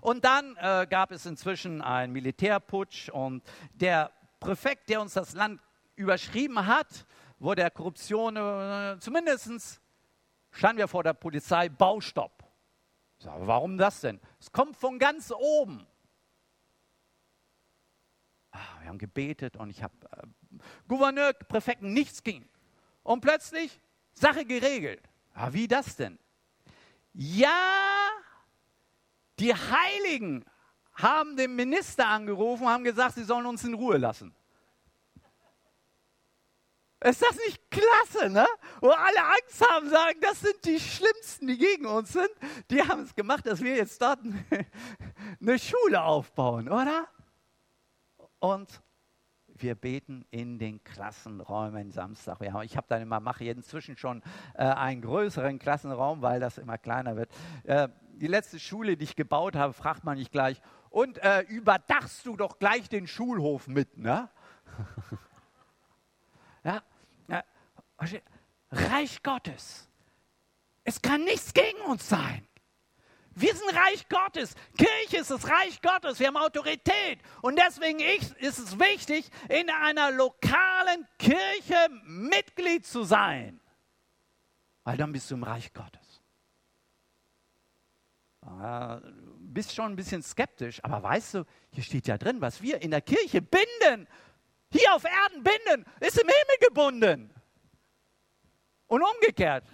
Und 0.01 0.25
dann 0.25 0.57
äh, 0.57 0.87
gab 0.88 1.11
es 1.11 1.27
inzwischen 1.27 1.83
einen 1.83 2.12
Militärputsch 2.12 3.09
und 3.09 3.42
der 3.73 4.12
Präfekt, 4.40 4.88
der 4.88 5.01
uns 5.01 5.14
das 5.14 5.35
Land 5.35 5.61
überschrieben 5.97 6.66
hat, 6.66 7.07
wo 7.38 7.55
der 7.55 7.71
Korruption 7.71 8.37
äh, 8.37 8.97
zumindest 9.01 9.81
standen 10.51 10.79
wir 10.79 10.88
vor 10.88 11.03
der 11.03 11.14
Polizei, 11.14 11.68
Baustopp. 11.68 12.44
So, 13.18 13.31
warum 13.37 13.77
das 13.79 14.01
denn? 14.01 14.21
Es 14.38 14.53
kommt 14.53 14.77
von 14.77 14.99
ganz 14.99 15.33
oben. 15.33 15.87
Ah, 18.59 18.81
wir 18.81 18.88
haben 18.88 18.99
gebetet 18.99 19.57
und 19.57 19.71
ich 19.71 19.83
habe 19.83 19.94
äh, 20.12 20.27
Gouverneur, 20.88 21.33
Präfekten, 21.33 21.92
nichts 21.92 22.23
ging. 22.23 22.49
Und 23.03 23.21
plötzlich 23.21 23.81
Sache 24.12 24.44
geregelt. 24.44 25.03
Ja, 25.37 25.53
wie 25.53 25.68
das 25.68 25.97
denn? 25.97 26.18
Ja, 27.12 28.11
die 29.38 29.55
Heiligen 29.55 30.44
haben 30.94 31.37
den 31.37 31.55
Minister 31.55 32.09
angerufen, 32.09 32.66
haben 32.66 32.85
gesagt, 32.85 33.14
sie 33.14 33.25
sollen 33.25 33.47
uns 33.47 33.62
in 33.64 33.75
Ruhe 33.75 33.99
lassen. 33.99 34.35
Ist 37.01 37.23
das 37.23 37.37
nicht 37.47 37.71
klasse, 37.71 38.29
ne? 38.29 38.47
Wo 38.81 38.90
alle 38.90 39.25
Angst 39.25 39.64
haben, 39.71 39.88
sagen, 39.88 40.18
das 40.21 40.40
sind 40.40 40.64
die 40.64 40.81
Schlimmsten, 40.81 41.47
die 41.47 41.57
gegen 41.57 41.87
uns 41.87 42.12
sind. 42.12 42.31
Die 42.71 42.83
haben 42.83 43.03
es 43.03 43.14
gemacht, 43.14 43.47
dass 43.47 43.61
wir 43.61 43.77
jetzt 43.77 44.03
dort 44.03 44.18
eine 45.40 45.59
Schule 45.61 46.03
aufbauen, 46.03 46.68
oder? 46.68 47.07
Und 48.38 48.83
wir 49.46 49.74
beten 49.74 50.24
in 50.31 50.59
den 50.59 50.83
Klassenräumen 50.85 51.90
Samstag. 51.90 52.38
Ich 52.62 52.77
habe 52.77 52.87
dann 52.88 53.03
immer, 53.03 53.20
mache 53.20 53.44
inzwischen 53.44 53.96
schon 53.96 54.22
äh, 54.55 54.64
einen 54.64 55.03
größeren 55.03 55.59
Klassenraum, 55.59 56.22
weil 56.22 56.40
das 56.40 56.59
immer 56.59 56.79
kleiner 56.79 57.16
wird. 57.16 57.31
Äh, 57.64 57.88
die 58.12 58.27
letzte 58.27 58.59
Schule, 58.59 58.96
die 58.96 59.05
ich 59.05 59.16
gebaut 59.16 59.57
habe, 59.57 59.72
fragt 59.72 60.05
man 60.05 60.18
nicht 60.18 60.33
gleich, 60.33 60.61
und 60.90 61.18
äh, 61.18 61.40
überdachst 61.42 62.27
du 62.27 62.37
doch 62.37 62.59
gleich 62.59 62.88
den 62.88 63.07
Schulhof 63.07 63.68
mit, 63.68 63.98
ne? 63.98 64.29
ja, 66.64 66.83
ja, 67.29 67.44
Reich 68.70 69.22
Gottes. 69.22 69.88
Es 70.85 71.03
kann 71.03 71.24
nichts 71.24 71.53
gegen 71.53 71.81
uns 71.83 72.09
sein. 72.09 72.46
Wir 73.40 73.55
sind 73.55 73.70
Reich 73.74 74.09
Gottes. 74.09 74.55
Kirche 74.77 75.18
ist 75.18 75.31
das 75.31 75.48
Reich 75.48 75.81
Gottes. 75.81 76.18
Wir 76.18 76.27
haben 76.27 76.37
Autorität. 76.37 77.20
Und 77.40 77.57
deswegen 77.57 78.01
ist 78.01 78.59
es 78.59 78.79
wichtig, 78.79 79.31
in 79.48 79.70
einer 79.70 80.11
lokalen 80.11 81.07
Kirche 81.18 81.88
Mitglied 82.05 82.85
zu 82.85 83.05
sein. 83.05 83.61
Weil 84.83 84.96
dann 84.96 85.12
bist 85.12 85.31
du 85.31 85.37
im 85.37 85.44
Reich 85.44 85.72
Gottes. 85.72 86.22
Ah, 88.42 89.01
bist 89.38 89.74
schon 89.74 89.92
ein 89.92 89.96
bisschen 89.96 90.22
skeptisch, 90.22 90.83
aber 90.83 91.03
weißt 91.03 91.35
du, 91.35 91.44
hier 91.70 91.85
steht 91.85 92.07
ja 92.07 92.16
drin, 92.16 92.40
was 92.40 92.62
wir 92.62 92.81
in 92.81 92.90
der 92.90 93.03
Kirche 93.03 93.42
binden, 93.42 94.09
hier 94.70 94.94
auf 94.94 95.05
Erden 95.05 95.42
binden, 95.42 95.85
ist 96.01 96.18
im 96.18 96.29
Himmel 96.29 96.68
gebunden. 96.68 97.35
Und 98.87 99.03
umgekehrt. 99.03 99.64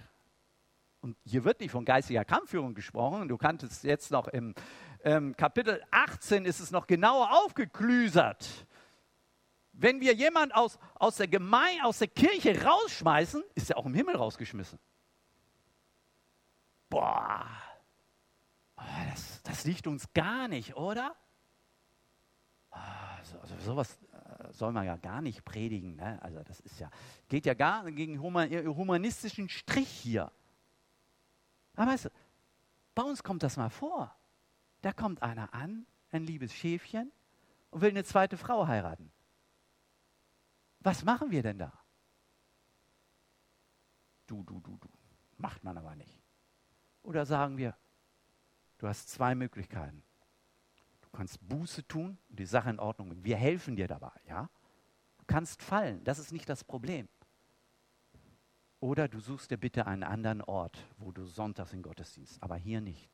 Und 1.05 1.19
hier 1.27 1.45
wird 1.45 1.61
nicht 1.61 1.71
von 1.71 1.85
geistiger 1.85 2.25
Kampfführung 2.25 2.73
gesprochen. 2.73 3.29
Du 3.29 3.37
kannst 3.37 3.63
es 3.63 3.83
jetzt 3.83 4.11
noch 4.11 4.27
im 4.27 4.55
ähm, 5.05 5.37
Kapitel 5.37 5.83
18 5.91 6.47
ist 6.47 6.61
es 6.61 6.71
noch 6.71 6.87
genauer 6.87 7.31
aufgeklüsert. 7.45 8.67
Wenn 9.73 10.01
wir 10.01 10.15
jemand 10.15 10.55
aus, 10.55 10.79
aus 10.95 11.17
der 11.17 11.29
Gemeinde, 11.29 11.85
aus 11.85 11.99
der 11.99 12.09
Kirche 12.09 12.65
rausschmeißen, 12.65 13.45
ist 13.55 13.69
er 13.69 13.77
auch 13.77 13.85
im 13.85 13.93
Himmel 13.93 14.17
rausgeschmissen. 14.17 14.79
Boah, 16.89 17.51
das, 19.11 19.43
das 19.43 19.65
liegt 19.67 19.87
uns 19.87 20.11
gar 20.15 20.49
nicht, 20.49 20.75
oder? 20.75 21.15
Also, 22.71 23.39
also 23.41 23.59
sowas 23.59 23.99
äh, 24.11 24.53
soll 24.55 24.73
man 24.73 24.87
ja 24.87 24.97
gar 24.97 25.21
nicht 25.21 25.45
predigen. 25.45 25.97
Ne? 25.97 26.19
Also 26.23 26.43
das 26.45 26.61
ist 26.61 26.81
ja, 26.81 26.91
geht 27.29 27.45
ja 27.45 27.53
gar 27.53 27.93
gegen 27.93 28.23
humanistischen 28.23 29.51
Strich 29.51 29.91
hier. 29.91 30.33
Aber 31.75 31.91
weißt 31.91 32.07
du, 32.07 32.11
bei 32.95 33.03
uns 33.03 33.23
kommt 33.23 33.43
das 33.43 33.57
mal 33.57 33.71
vor. 33.71 34.15
Da 34.83 34.93
kommt 34.93 35.23
einer 35.23 35.53
an, 35.55 35.87
ein 36.11 36.25
liebes 36.25 36.53
Schäfchen, 36.53 37.11
und 37.71 37.81
will 37.81 37.91
eine 37.91 38.05
zweite 38.05 38.37
Frau 38.37 38.69
heiraten. 38.69 39.11
Was 40.81 41.03
machen 41.05 41.31
wir 41.31 41.43
denn 41.43 41.59
da? 41.59 41.73
Du, 44.27 44.45
du, 44.45 44.61
du, 44.61 44.77
du. 44.77 44.89
Macht 45.39 45.65
man 45.65 45.77
aber 45.77 45.97
nicht. 45.97 46.23
Oder 47.03 47.27
sagen 47.27 47.57
wir, 47.57 47.77
du 48.79 48.87
hast 48.87 49.09
zwei 49.09 49.35
Möglichkeiten. 49.35 50.05
Du 51.03 51.09
kannst 51.11 51.39
Buße 51.49 51.87
tun 51.89 52.17
und 52.29 52.39
die 52.39 52.47
Sache 52.47 52.71
in 52.71 52.79
Ordnung 52.79 53.09
bringen. 53.09 53.25
Wir 53.25 53.37
helfen 53.37 53.75
dir 53.75 53.89
dabei, 53.89 54.13
ja? 54.29 54.49
Du 55.19 55.25
kannst 55.27 55.63
fallen, 55.63 56.05
das 56.05 56.19
ist 56.19 56.33
nicht 56.33 56.49
das 56.49 56.63
Problem. 56.63 57.09
Oder 58.85 59.09
du 59.09 59.19
suchst 59.19 59.51
dir 59.51 59.57
bitte 59.57 59.87
einen 59.87 60.03
anderen 60.03 60.43
Ort, 60.43 60.77
wo 60.99 61.11
du 61.11 61.25
sonntags 61.25 61.73
in 61.73 61.81
Gottesdienst, 61.81 62.43
aber 62.43 62.57
hier 62.57 62.83
nicht. 62.83 63.09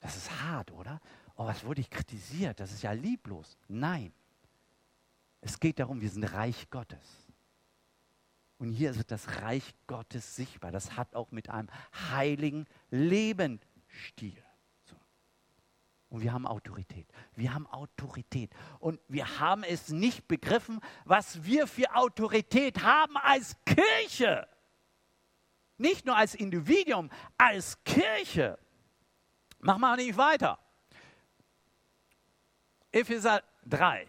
Das 0.00 0.18
ist 0.18 0.42
hart, 0.42 0.70
oder? 0.70 1.00
Oh, 1.34 1.46
was 1.46 1.64
wurde 1.64 1.80
ich 1.80 1.88
kritisiert? 1.88 2.60
Das 2.60 2.72
ist 2.72 2.82
ja 2.82 2.92
lieblos. 2.92 3.56
Nein. 3.68 4.12
Es 5.40 5.58
geht 5.58 5.78
darum, 5.78 6.02
wir 6.02 6.10
sind 6.10 6.24
Reich 6.24 6.68
Gottes. 6.68 7.32
Und 8.58 8.68
hier 8.68 8.94
wird 8.96 9.10
das 9.10 9.40
Reich 9.40 9.74
Gottes 9.86 10.36
sichtbar. 10.36 10.72
Das 10.72 10.94
hat 10.98 11.14
auch 11.14 11.30
mit 11.30 11.48
einem 11.48 11.70
heiligen 12.10 12.66
Lebensstil. 12.90 14.44
Und 16.12 16.20
wir 16.20 16.34
haben 16.34 16.46
Autorität. 16.46 17.06
Wir 17.34 17.54
haben 17.54 17.66
Autorität. 17.68 18.50
Und 18.80 19.00
wir 19.08 19.40
haben 19.40 19.64
es 19.64 19.88
nicht 19.88 20.28
begriffen, 20.28 20.78
was 21.06 21.42
wir 21.44 21.66
für 21.66 21.94
Autorität 21.94 22.82
haben 22.82 23.16
als 23.16 23.56
Kirche. 23.64 24.46
Nicht 25.78 26.04
nur 26.04 26.14
als 26.14 26.34
Individuum, 26.34 27.08
als 27.38 27.82
Kirche. 27.84 28.58
Mach 29.60 29.78
mal 29.78 29.96
nicht 29.96 30.18
weiter. 30.18 30.58
Epheser 32.90 33.42
3. 33.64 34.06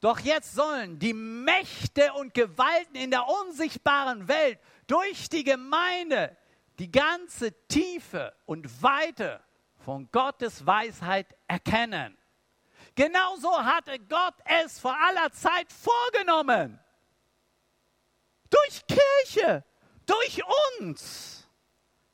Doch 0.00 0.18
jetzt 0.18 0.56
sollen 0.56 0.98
die 0.98 1.14
Mächte 1.14 2.14
und 2.14 2.34
Gewalten 2.34 2.96
in 2.96 3.12
der 3.12 3.28
unsichtbaren 3.28 4.26
Welt 4.26 4.58
durch 4.88 5.28
die 5.28 5.44
Gemeinde 5.44 6.36
die 6.80 6.90
ganze 6.90 7.52
Tiefe 7.68 8.34
und 8.44 8.82
Weite 8.82 9.40
von 9.80 10.10
Gottes 10.10 10.66
Weisheit 10.66 11.26
erkennen. 11.46 12.16
Genauso 12.94 13.50
hatte 13.64 13.98
Gott 13.98 14.34
es 14.44 14.78
vor 14.78 14.96
aller 14.96 15.30
Zeit 15.32 15.72
vorgenommen. 15.72 16.78
Durch 18.50 18.82
Kirche, 18.86 19.64
durch 20.06 20.42
uns. 20.78 21.48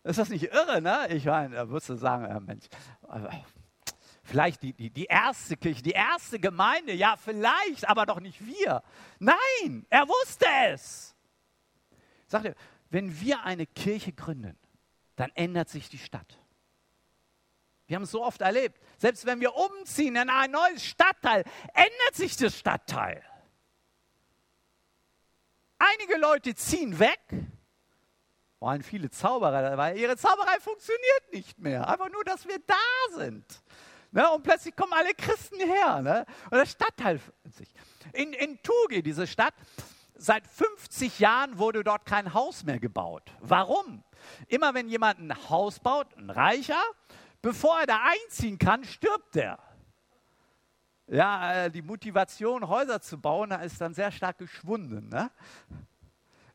Ist 0.05 0.19
das 0.19 0.29
nicht 0.29 0.45
irre, 0.45 0.81
ne? 0.81 1.09
Ich 1.11 1.25
meine, 1.25 1.57
da 1.57 1.69
würdest 1.69 1.89
du 1.89 1.97
sagen, 1.97 2.25
ja, 2.29 2.39
Mensch, 2.39 2.67
Vielleicht 4.27 4.63
die, 4.63 4.73
die, 4.73 4.91
die 4.91 5.05
erste 5.05 5.57
Kirche, 5.57 5.83
die 5.83 5.93
erste 5.93 6.41
Gemeinde, 6.41 6.93
ja, 6.93 7.17
vielleicht, 7.17 7.89
aber 7.89 8.07
doch 8.07 8.19
nicht 8.19 8.45
wir. 8.45 8.83
Nein, 9.21 9.87
er 9.89 10.09
wusste 10.09 10.47
es. 10.67 11.15
Sagt 12.27 12.47
er, 12.47 12.55
wenn 12.91 13.21
wir 13.21 13.45
eine 13.45 13.67
Kirche 13.67 14.13
gründen, 14.13 14.59
dann 15.15 15.31
ändert 15.37 15.69
sich 15.69 15.89
die 15.89 15.99
Stadt. 15.99 16.41
Wir 17.87 17.97
haben 17.97 18.03
es 18.03 18.11
so 18.11 18.25
oft 18.25 18.41
erlebt. 18.41 18.81
Selbst 18.99 19.27
wenn 19.27 19.41
wir 19.41 19.55
umziehen 19.55 20.17
in 20.17 20.29
ein 20.29 20.51
neues 20.51 20.85
Stadtteil, 20.85 21.45
ändert 21.75 22.15
sich 22.15 22.37
das 22.37 22.59
Stadtteil. 22.59 23.23
Einige 25.79 26.17
Leute 26.19 26.55
ziehen 26.55 26.99
weg, 26.99 27.21
waren 28.61 28.83
viele 28.83 29.11
Zauberer, 29.11 29.77
weil 29.77 29.99
ihre 29.99 30.17
Zauberei 30.17 30.59
funktioniert 30.61 31.33
nicht 31.33 31.59
mehr. 31.59 31.87
Einfach 31.89 32.11
nur, 32.11 32.25
dass 32.25 32.47
wir 32.47 32.59
da 32.67 33.17
sind. 33.17 33.45
Ne? 34.11 34.29
Und 34.31 34.43
plötzlich 34.43 34.75
kommen 34.75 34.95
alle 34.95 35.15
Christen 35.15 35.61
her. 35.61 36.01
Ne? 36.01 36.27
Und 36.51 36.59
das 36.59 36.73
Stadtteil 36.73 37.21
sich. 37.45 37.69
In, 38.13 38.33
in 38.33 38.61
Tugi, 38.63 39.03
diese 39.03 39.27
Stadt, 39.27 39.55
seit 40.15 40.47
50 40.47 41.19
Jahren 41.19 41.59
wurde 41.59 41.85
dort 41.85 42.07
kein 42.07 42.33
Haus 42.33 42.65
mehr 42.65 42.81
gebaut. 42.81 43.31
Warum? 43.41 44.03
Immer 44.49 44.75
wenn 44.75 44.89
jemand 44.89 45.21
ein 45.21 45.51
Haus 45.51 45.79
baut, 45.79 46.17
ein 46.17 46.31
Reicher, 46.31 46.83
bevor 47.47 47.79
er 47.79 47.87
da 47.87 48.01
einziehen 48.03 48.59
kann, 48.59 48.83
stirbt 48.83 49.37
er. 49.37 49.61
Ja, 51.07 51.67
äh, 51.67 51.71
die 51.71 51.83
Motivation, 51.83 52.67
Häuser 52.67 53.01
zu 53.01 53.21
bauen, 53.21 53.53
ist 53.53 53.81
dann 53.81 53.95
sehr 53.95 54.11
stark 54.11 54.39
geschwunden. 54.39 55.09
Ne? 55.09 55.31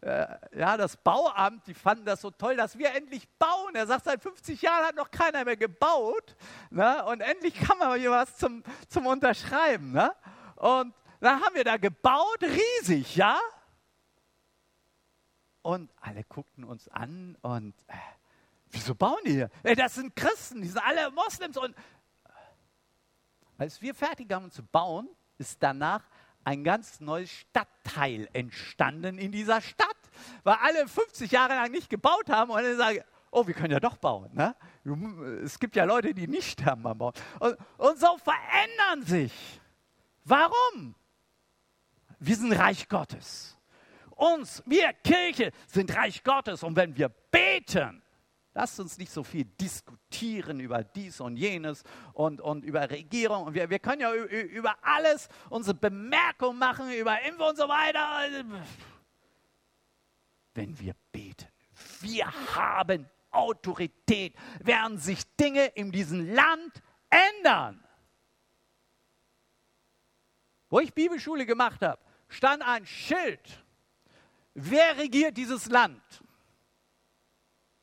äh, 0.01 0.27
ja, 0.53 0.75
das 0.75 0.97
Bauamt, 0.97 1.65
die 1.65 1.73
fanden 1.73 2.03
das 2.03 2.19
so 2.19 2.29
toll, 2.29 2.57
dass 2.57 2.77
wir 2.77 2.93
endlich 2.93 3.29
bauen. 3.39 3.73
Er 3.73 3.87
sagt, 3.87 4.03
seit 4.03 4.21
50 4.21 4.61
Jahren 4.61 4.85
hat 4.85 4.95
noch 4.95 5.11
keiner 5.11 5.45
mehr 5.45 5.55
gebaut. 5.55 6.35
Ne? 6.71 7.05
Und 7.05 7.21
endlich 7.21 7.53
kann 7.57 7.77
man 7.77 7.97
hier 7.97 8.11
was 8.11 8.35
zum, 8.35 8.61
zum 8.89 9.05
Unterschreiben. 9.05 9.93
Ne? 9.93 10.13
Und 10.57 10.93
dann 11.21 11.41
haben 11.41 11.55
wir 11.55 11.63
da 11.63 11.77
gebaut, 11.77 12.41
riesig, 12.41 13.15
ja? 13.15 13.39
Und 15.61 15.89
alle 16.01 16.25
guckten 16.25 16.65
uns 16.65 16.89
an 16.89 17.37
und 17.43 17.75
äh, 17.87 17.93
wieso 18.71 18.95
bauen 18.95 19.19
die 19.25 19.31
hier? 19.31 19.49
Das 19.75 19.95
sind 19.95 20.15
Christen, 20.15 20.61
die 20.61 20.67
sind 20.67 20.81
alle 20.83 21.11
Moslems. 21.11 21.57
Und 21.57 21.75
als 23.57 23.81
wir 23.81 23.93
fertig 23.93 24.31
haben 24.31 24.51
zu 24.51 24.63
bauen, 24.63 25.07
ist 25.37 25.61
danach 25.61 26.03
ein 26.43 26.63
ganz 26.63 26.99
neues 26.99 27.31
Stadtteil 27.31 28.27
entstanden 28.33 29.17
in 29.17 29.31
dieser 29.31 29.61
Stadt, 29.61 29.87
weil 30.43 30.55
alle 30.61 30.87
50 30.87 31.31
Jahre 31.31 31.53
lang 31.55 31.71
nicht 31.71 31.89
gebaut 31.89 32.29
haben 32.29 32.51
und 32.51 32.63
dann 32.63 32.77
sagen, 32.77 32.99
oh, 33.31 33.45
wir 33.45 33.53
können 33.53 33.71
ja 33.71 33.79
doch 33.79 33.97
bauen. 33.97 34.29
Ne? 34.33 34.55
Es 35.43 35.59
gibt 35.59 35.75
ja 35.75 35.85
Leute, 35.85 36.13
die 36.13 36.27
nicht 36.27 36.51
sterben 36.51 36.83
beim 36.83 36.97
Bauen. 36.97 37.13
Und, 37.39 37.57
und 37.77 37.99
so 37.99 38.17
verändern 38.17 39.05
sich. 39.05 39.61
Warum? 40.23 40.95
Wir 42.19 42.35
sind 42.35 42.53
Reich 42.53 42.87
Gottes. 42.87 43.57
Uns, 44.11 44.61
wir 44.65 44.93
Kirche, 45.03 45.51
sind 45.67 45.95
Reich 45.95 46.23
Gottes. 46.23 46.63
Und 46.63 46.75
wenn 46.75 46.95
wir 46.95 47.09
beten, 47.09 48.03
Lasst 48.53 48.79
uns 48.81 48.97
nicht 48.97 49.11
so 49.11 49.23
viel 49.23 49.45
diskutieren 49.45 50.59
über 50.59 50.83
dies 50.83 51.21
und 51.21 51.37
jenes 51.37 51.83
und, 52.13 52.41
und 52.41 52.65
über 52.65 52.89
Regierung. 52.89 53.45
Und 53.45 53.53
wir, 53.53 53.69
wir 53.69 53.79
können 53.79 54.01
ja 54.01 54.13
über 54.13 54.75
alles 54.81 55.29
unsere 55.49 55.73
Bemerkungen 55.73 56.59
machen, 56.59 56.91
über 56.91 57.21
Impf 57.21 57.39
und 57.39 57.57
so 57.57 57.69
weiter. 57.69 58.43
Wenn 60.53 60.77
wir 60.77 60.93
beten, 61.13 61.47
wir 62.01 62.29
haben 62.55 63.09
Autorität, 63.31 64.35
werden 64.59 64.97
sich 64.97 65.23
Dinge 65.37 65.67
in 65.67 65.91
diesem 65.91 66.33
Land 66.33 66.81
ändern. 67.09 67.81
Wo 70.69 70.81
ich 70.81 70.93
Bibelschule 70.93 71.45
gemacht 71.45 71.81
habe, 71.81 72.01
stand 72.27 72.63
ein 72.63 72.85
Schild. 72.85 73.63
Wer 74.53 74.97
regiert 74.97 75.37
dieses 75.37 75.67
Land? 75.67 76.01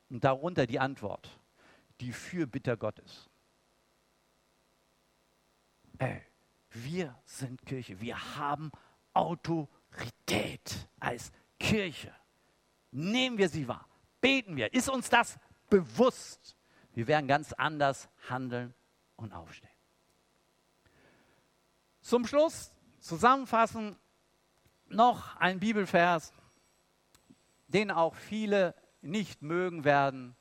Und 0.09 0.23
darunter 0.23 0.65
die 0.65 0.79
Antwort, 0.79 1.39
die 2.01 2.11
Fürbitter 2.11 2.77
Gottes. 2.77 3.29
Ey, 5.99 6.21
wir 6.71 7.15
sind 7.25 7.65
Kirche, 7.65 7.99
wir 7.99 8.37
haben 8.37 8.71
Autorität 9.13 10.87
als 10.99 11.31
Kirche. 11.59 12.13
Nehmen 12.91 13.37
wir 13.37 13.49
sie 13.49 13.67
wahr. 13.67 13.87
Beten 14.21 14.55
wir. 14.55 14.73
Ist 14.73 14.89
uns 14.89 15.09
das 15.09 15.37
bewusst? 15.69 16.55
Wir 16.93 17.07
werden 17.07 17.27
ganz 17.27 17.53
anders 17.53 18.09
handeln 18.29 18.73
und 19.15 19.33
aufstehen. 19.33 19.69
Zum 22.01 22.25
Schluss 22.25 22.73
zusammenfassen 22.99 23.97
noch 24.87 25.35
ein 25.35 25.59
Bibelvers, 25.59 26.33
den 27.67 27.91
auch 27.91 28.15
viele 28.15 28.73
nicht 29.01 29.41
mögen 29.41 29.83
werden. 29.83 30.35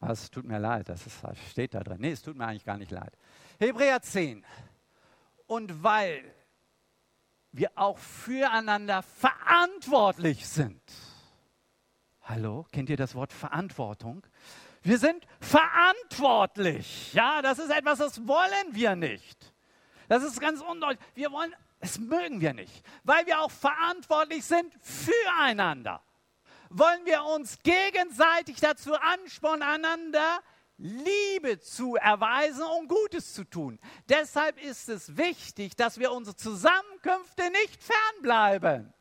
Es 0.00 0.30
tut 0.30 0.44
mir 0.44 0.58
leid, 0.58 0.88
das, 0.88 1.06
ist, 1.06 1.22
das 1.24 1.38
steht 1.50 1.74
da 1.74 1.80
drin. 1.80 1.98
Nee, 2.00 2.12
es 2.12 2.22
tut 2.22 2.36
mir 2.36 2.46
eigentlich 2.46 2.64
gar 2.64 2.78
nicht 2.78 2.90
leid. 2.90 3.16
Hebräer 3.58 4.00
10. 4.02 4.44
Und 5.46 5.82
weil 5.82 6.32
wir 7.50 7.70
auch 7.74 7.98
füreinander 7.98 9.02
verantwortlich 9.02 10.46
sind. 10.46 10.80
Hallo, 12.22 12.66
kennt 12.72 12.90
ihr 12.90 12.96
das 12.96 13.14
Wort 13.14 13.32
Verantwortung? 13.32 14.26
Wir 14.82 14.98
sind 14.98 15.26
verantwortlich. 15.40 17.12
Ja, 17.12 17.42
das 17.42 17.58
ist 17.58 17.70
etwas, 17.70 17.98
das 17.98 18.26
wollen 18.26 18.72
wir 18.72 18.94
nicht. 18.94 19.52
Das 20.08 20.22
ist 20.22 20.40
ganz 20.40 20.60
undeutlich. 20.60 21.00
Wir 21.14 21.32
wollen, 21.32 21.54
das 21.80 21.98
mögen 21.98 22.40
wir 22.40 22.54
nicht, 22.54 22.84
weil 23.04 23.26
wir 23.26 23.40
auch 23.40 23.50
verantwortlich 23.50 24.44
sind 24.44 24.72
füreinander. 24.80 26.02
Wollen 26.70 27.04
wir 27.04 27.22
uns 27.24 27.58
gegenseitig 27.62 28.58
dazu 28.60 28.94
anspornen, 28.94 29.62
einander 29.62 30.42
Liebe 30.78 31.58
zu 31.60 31.96
erweisen 31.96 32.64
und 32.78 32.88
Gutes 32.88 33.32
zu 33.32 33.44
tun. 33.44 33.78
Deshalb 34.08 34.62
ist 34.62 34.88
es 34.88 35.16
wichtig, 35.16 35.74
dass 35.76 35.98
wir 35.98 36.12
unsere 36.12 36.36
Zusammenkünfte 36.36 37.50
nicht 37.50 37.82
fernbleiben, 37.82 38.92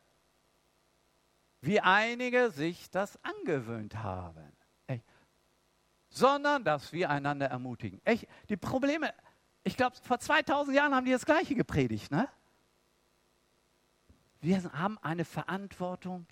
wie 1.61 1.81
einige 1.81 2.51
sich 2.51 2.89
das 2.91 3.19
angewöhnt 3.23 3.95
haben, 3.95 4.55
Echt. 4.87 5.03
sondern 6.09 6.63
dass 6.63 6.93
wir 6.93 7.09
einander 7.09 7.47
ermutigen. 7.47 7.99
Echt. 8.05 8.27
Die 8.47 8.57
Probleme, 8.57 9.13
ich 9.63 9.75
glaube, 9.75 9.97
vor 10.03 10.19
2000 10.19 10.77
Jahren 10.77 10.95
haben 10.95 11.05
die 11.05 11.11
das 11.11 11.25
Gleiche 11.25 11.55
gepredigt. 11.55 12.09
Ne? 12.09 12.29
Wir 14.45 14.61
haben 14.73 14.99
eine 15.01 15.25
Verantwortung 15.25 16.27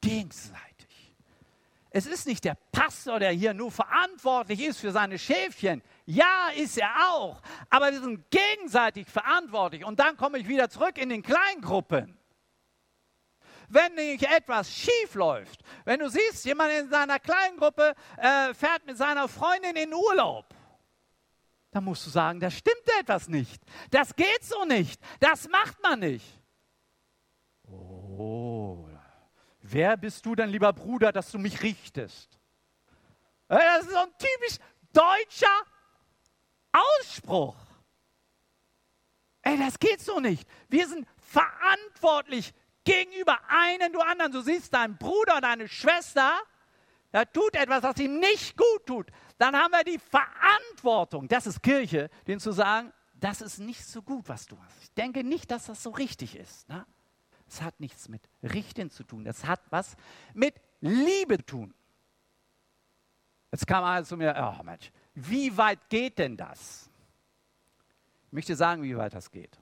gegenseitig. 0.00 1.16
Es 1.90 2.06
ist 2.06 2.28
nicht 2.28 2.44
der 2.44 2.56
Pastor, 2.70 3.18
der 3.18 3.32
hier 3.32 3.54
nur 3.54 3.72
verantwortlich 3.72 4.60
ist 4.64 4.78
für 4.78 4.92
seine 4.92 5.18
Schäfchen. 5.18 5.82
Ja, 6.06 6.50
ist 6.54 6.78
er 6.78 6.94
auch. 7.10 7.42
Aber 7.70 7.90
wir 7.90 8.00
sind 8.00 8.30
gegenseitig 8.30 9.08
verantwortlich. 9.08 9.84
Und 9.84 9.98
dann 9.98 10.16
komme 10.16 10.38
ich 10.38 10.46
wieder 10.46 10.70
zurück 10.70 10.96
in 10.96 11.08
den 11.08 11.22
Kleingruppen. 11.22 12.16
Wenn 13.68 13.94
nicht 13.96 14.22
etwas 14.22 14.72
schief 14.72 15.14
läuft, 15.14 15.62
wenn 15.84 15.98
du 15.98 16.08
siehst, 16.08 16.44
jemand 16.44 16.70
in 16.72 16.88
seiner 16.88 17.18
Kleingruppe 17.18 17.96
äh, 18.16 18.54
fährt 18.54 18.86
mit 18.86 18.96
seiner 18.96 19.26
Freundin 19.26 19.74
in 19.74 19.92
Urlaub, 19.92 20.54
dann 21.72 21.82
musst 21.82 22.06
du 22.06 22.10
sagen, 22.10 22.38
da 22.38 22.48
stimmt 22.48 22.88
etwas 23.00 23.26
nicht. 23.26 23.60
Das 23.90 24.14
geht 24.14 24.44
so 24.44 24.64
nicht. 24.64 25.00
Das 25.18 25.48
macht 25.48 25.82
man 25.82 25.98
nicht. 25.98 26.37
Oh, 28.18 28.88
Wer 29.60 29.96
bist 29.96 30.24
du 30.24 30.34
denn, 30.34 30.50
lieber 30.50 30.72
Bruder, 30.72 31.12
dass 31.12 31.30
du 31.30 31.38
mich 31.38 31.62
richtest? 31.62 32.38
Das 33.48 33.82
ist 33.82 33.90
so 33.90 33.98
ein 33.98 34.12
typisch 34.18 34.58
deutscher 34.92 35.62
Ausspruch. 36.72 37.56
Ey, 39.42 39.58
das 39.58 39.78
geht 39.78 40.00
so 40.00 40.20
nicht. 40.20 40.48
Wir 40.68 40.88
sind 40.88 41.06
verantwortlich 41.16 42.54
gegenüber 42.84 43.38
einem 43.48 43.92
du 43.92 44.00
anderen. 44.00 44.32
Du 44.32 44.40
siehst 44.40 44.72
deinen 44.72 44.96
Bruder, 44.96 45.40
deine 45.40 45.68
Schwester, 45.68 46.32
der 47.12 47.30
tut 47.30 47.54
etwas, 47.56 47.82
was 47.82 47.98
ihm 47.98 48.18
nicht 48.18 48.56
gut 48.56 48.86
tut. 48.86 49.10
Dann 49.38 49.56
haben 49.56 49.72
wir 49.72 49.84
die 49.84 49.98
Verantwortung, 49.98 51.28
das 51.28 51.46
ist 51.46 51.62
Kirche, 51.62 52.10
denen 52.26 52.40
zu 52.40 52.52
sagen, 52.52 52.92
das 53.14 53.40
ist 53.40 53.58
nicht 53.58 53.84
so 53.84 54.02
gut, 54.02 54.28
was 54.28 54.46
du 54.46 54.58
hast. 54.62 54.82
Ich 54.82 54.92
denke 54.94 55.24
nicht, 55.24 55.50
dass 55.50 55.66
das 55.66 55.82
so 55.82 55.90
richtig 55.90 56.36
ist. 56.36 56.68
Ne? 56.68 56.86
Es 57.48 57.62
hat 57.62 57.80
nichts 57.80 58.08
mit 58.08 58.22
Richten 58.42 58.90
zu 58.90 59.04
tun. 59.04 59.26
Es 59.26 59.44
hat 59.44 59.60
was 59.70 59.96
mit 60.34 60.54
Liebe 60.80 61.38
zu 61.38 61.46
tun. 61.46 61.74
Jetzt 63.50 63.66
kam 63.66 63.82
einer 63.84 64.04
zu 64.04 64.16
mir, 64.16 64.34
oh 64.36 64.62
Mensch, 64.62 64.92
wie 65.14 65.56
weit 65.56 65.88
geht 65.88 66.18
denn 66.18 66.36
das? 66.36 66.90
Ich 68.26 68.32
möchte 68.32 68.54
sagen, 68.54 68.82
wie 68.82 68.96
weit 68.96 69.14
das 69.14 69.30
geht. 69.30 69.58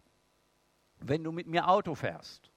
Wenn 0.99 1.23
du 1.23 1.31
mit 1.31 1.47
mir 1.47 1.69
Auto 1.69 1.95
fährst 1.95 2.51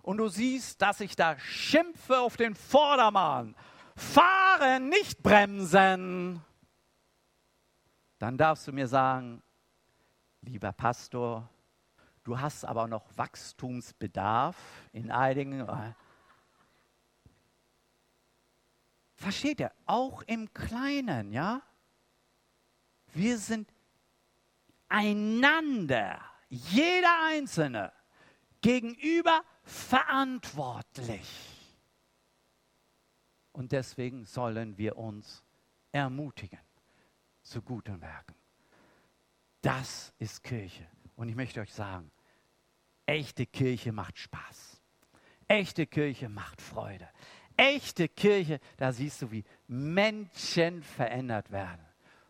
und 0.00 0.16
du 0.16 0.28
siehst, 0.28 0.80
dass 0.80 1.00
ich 1.00 1.16
da 1.16 1.38
schimpfe 1.38 2.20
auf 2.20 2.36
den 2.36 2.54
Vordermann, 2.54 3.54
fahren, 3.94 4.88
nicht 4.88 5.22
bremsen, 5.22 6.42
dann 8.18 8.38
darfst 8.38 8.66
du 8.66 8.72
mir 8.72 8.88
sagen, 8.88 9.42
lieber 10.40 10.72
Pastor, 10.72 11.48
Du 12.28 12.38
hast 12.38 12.66
aber 12.66 12.86
noch 12.86 13.06
Wachstumsbedarf 13.16 14.54
in 14.92 15.10
einigen. 15.10 15.66
Versteht 19.14 19.60
ihr? 19.60 19.72
Auch 19.86 20.20
im 20.24 20.52
Kleinen, 20.52 21.32
ja? 21.32 21.62
Wir 23.14 23.38
sind 23.38 23.72
einander, 24.90 26.20
jeder 26.50 27.24
Einzelne, 27.28 27.94
gegenüber 28.60 29.42
verantwortlich. 29.62 31.30
Und 33.52 33.72
deswegen 33.72 34.26
sollen 34.26 34.76
wir 34.76 34.98
uns 34.98 35.42
ermutigen 35.92 36.60
zu 37.40 37.62
guten 37.62 38.02
Werken. 38.02 38.34
Das 39.62 40.12
ist 40.18 40.44
Kirche. 40.44 40.86
Und 41.16 41.30
ich 41.30 41.34
möchte 41.34 41.60
euch 41.60 41.72
sagen, 41.72 42.10
Echte 43.08 43.46
Kirche 43.46 43.90
macht 43.90 44.18
Spaß. 44.18 44.82
Echte 45.46 45.86
Kirche 45.86 46.28
macht 46.28 46.60
Freude. 46.60 47.08
Echte 47.56 48.06
Kirche, 48.06 48.60
da 48.76 48.92
siehst 48.92 49.22
du, 49.22 49.30
wie 49.32 49.44
Menschen 49.66 50.82
verändert 50.82 51.50
werden. 51.50 51.80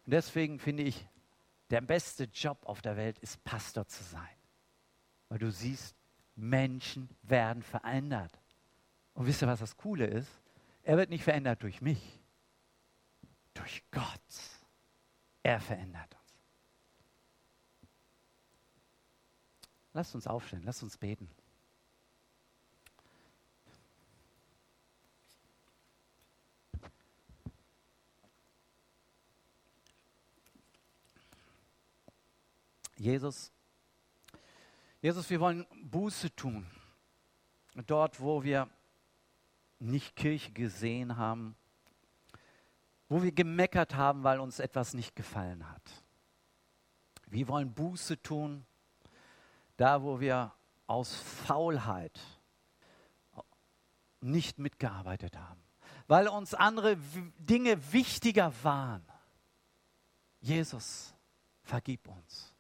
Und 0.07 0.13
deswegen 0.13 0.61
finde 0.61 0.85
ich, 0.85 1.09
der 1.71 1.81
beste 1.81 2.25
Job 2.33 2.61
auf 2.65 2.81
der 2.81 2.97
Welt 2.97 3.19
ist 3.19 3.43
Pastor 3.43 3.89
zu 3.89 4.05
sein. 4.05 4.37
Weil 5.29 5.41
du 5.41 5.51
siehst, 5.51 5.97
Menschen 6.37 7.09
werden 7.23 7.65
verändert. 7.65 8.41
Und 9.15 9.27
wisst 9.27 9.43
ihr, 9.43 9.49
was 9.49 9.59
das 9.59 9.77
Coole 9.77 10.07
ist? 10.07 10.31
Er 10.85 10.97
wird 10.97 11.11
nicht 11.11 11.25
verändert 11.25 11.61
durch 11.65 11.83
mich, 11.83 12.21
durch 13.53 13.83
Gott. 13.91 14.05
Er 15.43 15.59
verändert 15.59 16.15
uns. 16.15 16.29
Lasst 19.99 20.15
uns 20.15 20.29
aufstehen, 20.29 20.63
lasst 20.63 20.85
uns 20.85 20.97
beten. 20.97 21.29
Jesus, 32.95 33.51
Jesus, 35.03 35.29
wir 35.31 35.41
wollen 35.41 35.67
Buße 35.83 36.33
tun. 36.37 36.71
Dort, 37.75 38.21
wo 38.21 38.45
wir 38.45 38.71
nicht 39.81 40.15
Kirche 40.15 40.53
gesehen 40.53 41.17
haben, 41.17 41.57
wo 43.09 43.21
wir 43.21 43.33
gemeckert 43.33 43.97
haben, 43.97 44.23
weil 44.23 44.39
uns 44.39 44.61
etwas 44.61 44.95
nicht 44.95 45.17
gefallen 45.17 45.69
hat. 45.69 46.05
Wir 47.27 47.49
wollen 47.49 47.75
Buße 47.75 48.23
tun 48.23 48.65
da, 49.79 50.03
wo 50.03 50.21
wir 50.21 50.53
aus 50.87 51.15
Faulheit 51.15 52.21
nicht 54.21 54.59
mitgearbeitet 54.59 55.39
haben, 55.39 55.63
weil 56.09 56.29
uns 56.29 56.53
andere 56.53 56.97
Dinge 57.39 57.93
wichtiger 57.93 58.53
waren. 58.63 59.07
Jesus, 60.41 61.15
vergib 61.63 62.07
uns. 62.09 62.55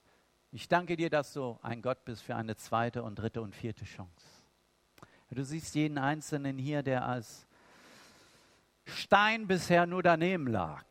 Ich 0.50 0.68
danke 0.68 0.96
dir, 0.96 1.10
dass 1.10 1.32
du 1.32 1.58
ein 1.62 1.82
Gott 1.82 2.04
bist 2.04 2.22
für 2.22 2.36
eine 2.36 2.56
zweite 2.56 3.02
und 3.02 3.16
dritte 3.16 3.42
und 3.42 3.54
vierte 3.54 3.84
Chance. 3.84 4.26
Du 5.30 5.44
siehst 5.44 5.74
jeden 5.74 5.98
Einzelnen 5.98 6.56
hier, 6.56 6.82
der 6.82 7.06
als 7.06 7.46
Stein 8.86 9.46
bisher 9.46 9.86
nur 9.86 10.02
daneben 10.02 10.46
lag. 10.46 10.84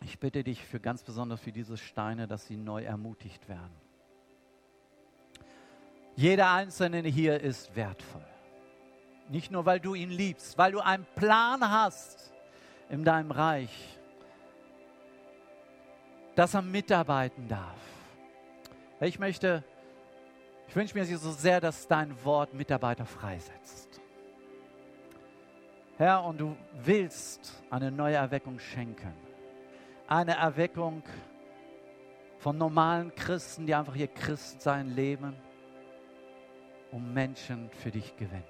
Ich 0.00 0.18
bitte 0.18 0.42
dich 0.42 0.64
für 0.64 0.80
ganz 0.80 1.04
besonders 1.04 1.40
für 1.40 1.52
diese 1.52 1.76
Steine, 1.76 2.26
dass 2.26 2.46
sie 2.46 2.56
neu 2.56 2.82
ermutigt 2.82 3.48
werden. 3.48 3.81
Jeder 6.16 6.52
Einzelne 6.52 7.08
hier 7.08 7.40
ist 7.40 7.74
wertvoll. 7.74 8.24
Nicht 9.28 9.50
nur, 9.50 9.64
weil 9.64 9.80
du 9.80 9.94
ihn 9.94 10.10
liebst, 10.10 10.58
weil 10.58 10.72
du 10.72 10.80
einen 10.80 11.06
Plan 11.16 11.70
hast 11.70 12.32
in 12.90 13.04
deinem 13.04 13.30
Reich, 13.30 13.98
dass 16.34 16.54
er 16.54 16.62
mitarbeiten 16.62 17.48
darf. 17.48 17.78
Ich 19.00 19.18
möchte 19.18 19.64
Ich 20.68 20.76
wünsche 20.76 20.96
mir 20.96 21.04
so 21.04 21.32
sehr, 21.32 21.60
dass 21.60 21.86
dein 21.86 22.14
Wort 22.24 22.54
Mitarbeiter 22.54 23.04
freisetzt. 23.04 24.00
Herr, 25.98 26.24
und 26.24 26.38
du 26.40 26.56
willst 26.82 27.62
eine 27.68 27.90
neue 27.90 28.16
Erweckung 28.16 28.58
schenken. 28.58 29.12
Eine 30.08 30.36
Erweckung 30.36 31.02
von 32.38 32.56
normalen 32.56 33.14
Christen, 33.14 33.66
die 33.66 33.74
einfach 33.74 33.94
ihr 33.94 34.08
Christsein 34.08 34.88
leben, 34.94 35.36
um 36.92 37.12
Menschen 37.12 37.70
für 37.70 37.90
dich 37.90 38.16
gewinnen. 38.16 38.44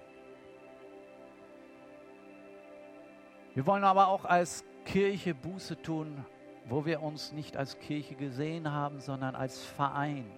Wir 3.54 3.66
wollen 3.66 3.84
aber 3.84 4.08
auch 4.08 4.24
als 4.24 4.64
Kirche 4.84 5.34
Buße 5.34 5.80
tun, 5.80 6.24
wo 6.66 6.84
wir 6.84 7.02
uns 7.02 7.32
nicht 7.32 7.56
als 7.56 7.78
Kirche 7.78 8.14
gesehen 8.14 8.70
haben, 8.70 9.00
sondern 9.00 9.34
als 9.34 9.62
Verein. 9.62 10.30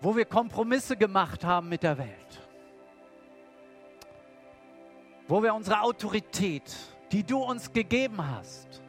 Wo 0.00 0.16
wir 0.16 0.24
Kompromisse 0.24 0.96
gemacht 0.96 1.44
haben 1.44 1.68
mit 1.68 1.82
der 1.82 1.98
Welt. 1.98 2.48
Wo 5.26 5.42
wir 5.42 5.54
unsere 5.54 5.80
Autorität, 5.82 6.74
die 7.12 7.24
du 7.24 7.38
uns 7.38 7.72
gegeben 7.72 8.26
hast, 8.26 8.82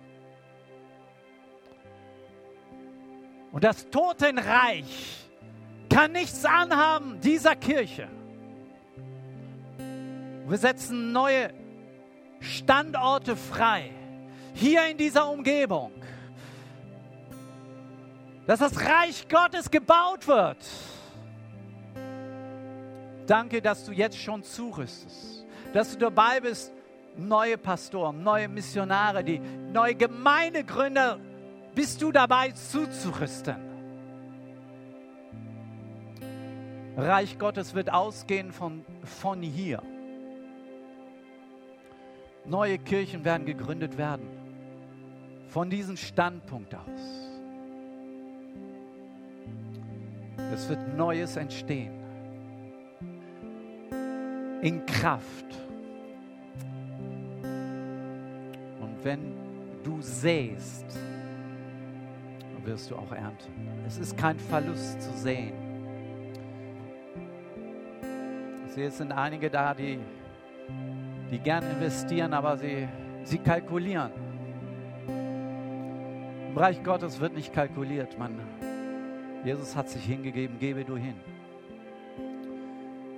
und 3.51 3.65
das 3.65 3.89
Totenreich 3.89 5.30
kann 5.91 6.13
nichts 6.13 6.45
anhaben 6.45 7.19
dieser 7.19 7.55
Kirche. 7.55 8.07
Wir 10.47 10.57
setzen 10.57 11.11
neue 11.11 11.53
Standorte 12.39 13.35
frei, 13.35 13.91
hier 14.53 14.87
in 14.87 14.97
dieser 14.97 15.29
Umgebung, 15.29 15.91
dass 18.47 18.59
das 18.59 18.79
Reich 18.79 19.27
Gottes 19.29 19.69
gebaut 19.69 20.27
wird. 20.27 20.57
Danke, 23.27 23.61
dass 23.61 23.85
du 23.85 23.91
jetzt 23.91 24.17
schon 24.17 24.43
zurüstest, 24.43 25.45
dass 25.73 25.91
du 25.91 25.99
dabei 25.99 26.39
bist, 26.39 26.73
neue 27.15 27.57
Pastoren, 27.57 28.23
neue 28.23 28.47
Missionare, 28.47 29.23
die 29.23 29.39
neue 29.39 29.95
Gemeindegründer, 29.95 31.19
bist 31.75 32.01
du 32.01 32.11
dabei 32.11 32.51
zuzurüsten. 32.51 33.70
Reich 36.97 37.39
Gottes 37.39 37.73
wird 37.73 37.91
ausgehen 37.91 38.51
von, 38.51 38.83
von 39.03 39.41
hier. 39.41 39.81
Neue 42.45 42.77
Kirchen 42.79 43.23
werden 43.23 43.45
gegründet 43.45 43.97
werden. 43.97 44.27
Von 45.47 45.69
diesem 45.69 45.95
Standpunkt 45.97 46.75
aus. 46.75 47.31
Es 50.53 50.67
wird 50.67 50.97
Neues 50.97 51.37
entstehen. 51.37 51.93
In 54.61 54.85
Kraft. 54.85 55.45
Und 58.81 59.03
wenn 59.03 59.33
du 59.83 60.01
sähst, 60.01 60.85
wirst 62.63 62.91
du 62.91 62.95
auch 62.95 63.11
ernten. 63.11 63.51
Es 63.87 63.97
ist 63.97 64.17
kein 64.17 64.37
Verlust 64.37 65.01
zu 65.01 65.11
sehen. 65.17 65.70
Sehe, 68.71 68.87
es 68.87 68.97
sind 68.97 69.11
einige 69.11 69.49
da, 69.49 69.73
die 69.73 69.99
die 71.31 71.39
gern 71.39 71.63
investieren, 71.63 72.33
aber 72.33 72.57
sie, 72.57 72.87
sie 73.23 73.37
kalkulieren. 73.37 74.11
Im 76.49 76.57
Reich 76.57 76.83
Gottes 76.83 77.21
wird 77.21 77.33
nicht 77.33 77.53
kalkuliert. 77.53 78.19
Man, 78.19 78.37
Jesus 79.45 79.75
hat 79.75 79.87
sich 79.89 80.03
hingegeben, 80.03 80.59
gebe 80.59 80.83
du 80.83 80.97
hin. 80.97 81.15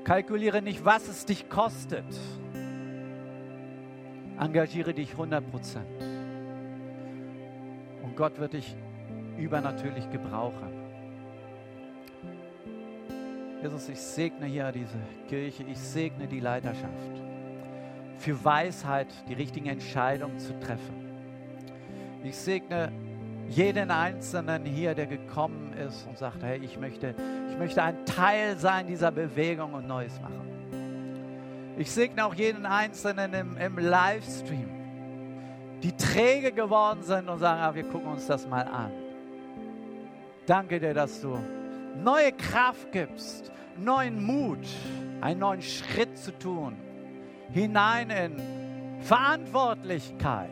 Kalkuliere 0.03 0.61
nicht, 0.61 0.85
was 0.85 1.07
es 1.07 1.25
dich 1.25 1.49
kostet. 1.49 2.05
Engagiere 4.39 4.93
dich 4.93 5.11
100 5.13 5.49
Prozent. 5.49 6.03
Und 8.03 8.15
Gott 8.15 8.37
wird 8.37 8.53
dich 8.53 8.75
übernatürlich 9.37 10.09
gebrauchen. 10.11 10.82
Jesus, 13.63 13.87
ich 13.87 14.01
segne 14.01 14.45
hier 14.45 14.73
diese 14.73 14.99
Kirche, 15.29 15.63
ich 15.63 15.79
segne 15.79 16.27
die 16.27 16.41
Leiterschaft 16.41 17.23
für 18.17 18.43
Weisheit, 18.43 19.07
die 19.29 19.35
richtigen 19.35 19.67
Entscheidungen 19.67 20.37
zu 20.37 20.59
treffen. 20.59 20.93
Ich 22.25 22.35
segne 22.35 22.91
jeden 23.47 23.89
Einzelnen 23.89 24.65
hier, 24.65 24.95
der 24.95 25.05
gekommen 25.05 25.71
ist 25.77 26.05
und 26.09 26.17
sagt, 26.17 26.43
hey, 26.43 26.59
ich 26.61 26.77
möchte, 26.77 27.15
ich 27.49 27.57
möchte 27.57 27.81
ein 27.81 28.05
Teil 28.05 28.57
sein 28.57 28.85
dieser 28.85 29.11
Bewegung 29.11 29.73
und 29.75 29.87
Neues 29.87 30.19
machen. 30.19 30.41
Ich 31.77 31.89
segne 31.89 32.25
auch 32.25 32.33
jeden 32.33 32.65
Einzelnen 32.65 33.33
im, 33.33 33.55
im 33.55 33.77
Livestream, 33.77 34.69
die 35.81 35.95
träge 35.95 36.51
geworden 36.51 37.01
sind 37.03 37.29
und 37.29 37.39
sagen, 37.39 37.61
ah, 37.61 37.73
wir 37.73 37.83
gucken 37.83 38.11
uns 38.11 38.27
das 38.27 38.45
mal 38.45 38.67
an. 38.67 38.91
Danke 40.45 40.81
dir, 40.81 40.93
dass 40.93 41.21
du 41.21 41.39
neue 41.95 42.31
Kraft 42.31 42.91
gibst, 42.91 43.51
neuen 43.77 44.23
Mut, 44.23 44.65
einen 45.21 45.39
neuen 45.39 45.61
Schritt 45.61 46.17
zu 46.17 46.37
tun 46.37 46.75
hinein 47.53 48.09
in 48.09 49.01
Verantwortlichkeit. 49.01 50.49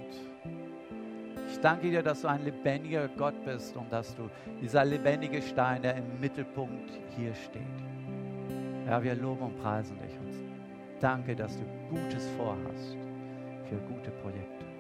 Ich 1.50 1.60
danke 1.60 1.90
dir, 1.90 2.04
dass 2.04 2.22
du 2.22 2.28
ein 2.28 2.46
lebendiger 2.46 3.08
Gott 3.10 3.44
bist 3.44 3.76
und 3.76 3.92
dass 3.92 4.16
du 4.16 4.30
dieser 4.62 4.86
lebendige 4.86 5.42
Stein, 5.42 5.82
der 5.82 5.98
im 5.98 6.20
Mittelpunkt 6.20 6.92
hier 7.18 7.34
steht. 7.34 7.62
Ja, 8.88 9.04
wir 9.04 9.16
loben 9.16 9.42
und 9.42 9.62
preisen 9.62 9.98
dich 10.00 10.18
und 10.18 10.32
danke, 11.02 11.36
dass 11.36 11.58
du 11.58 11.64
Gutes 11.90 12.30
vorhast 12.38 12.98
für 13.70 13.78
gute 13.78 14.12
Projekte. 14.12 14.71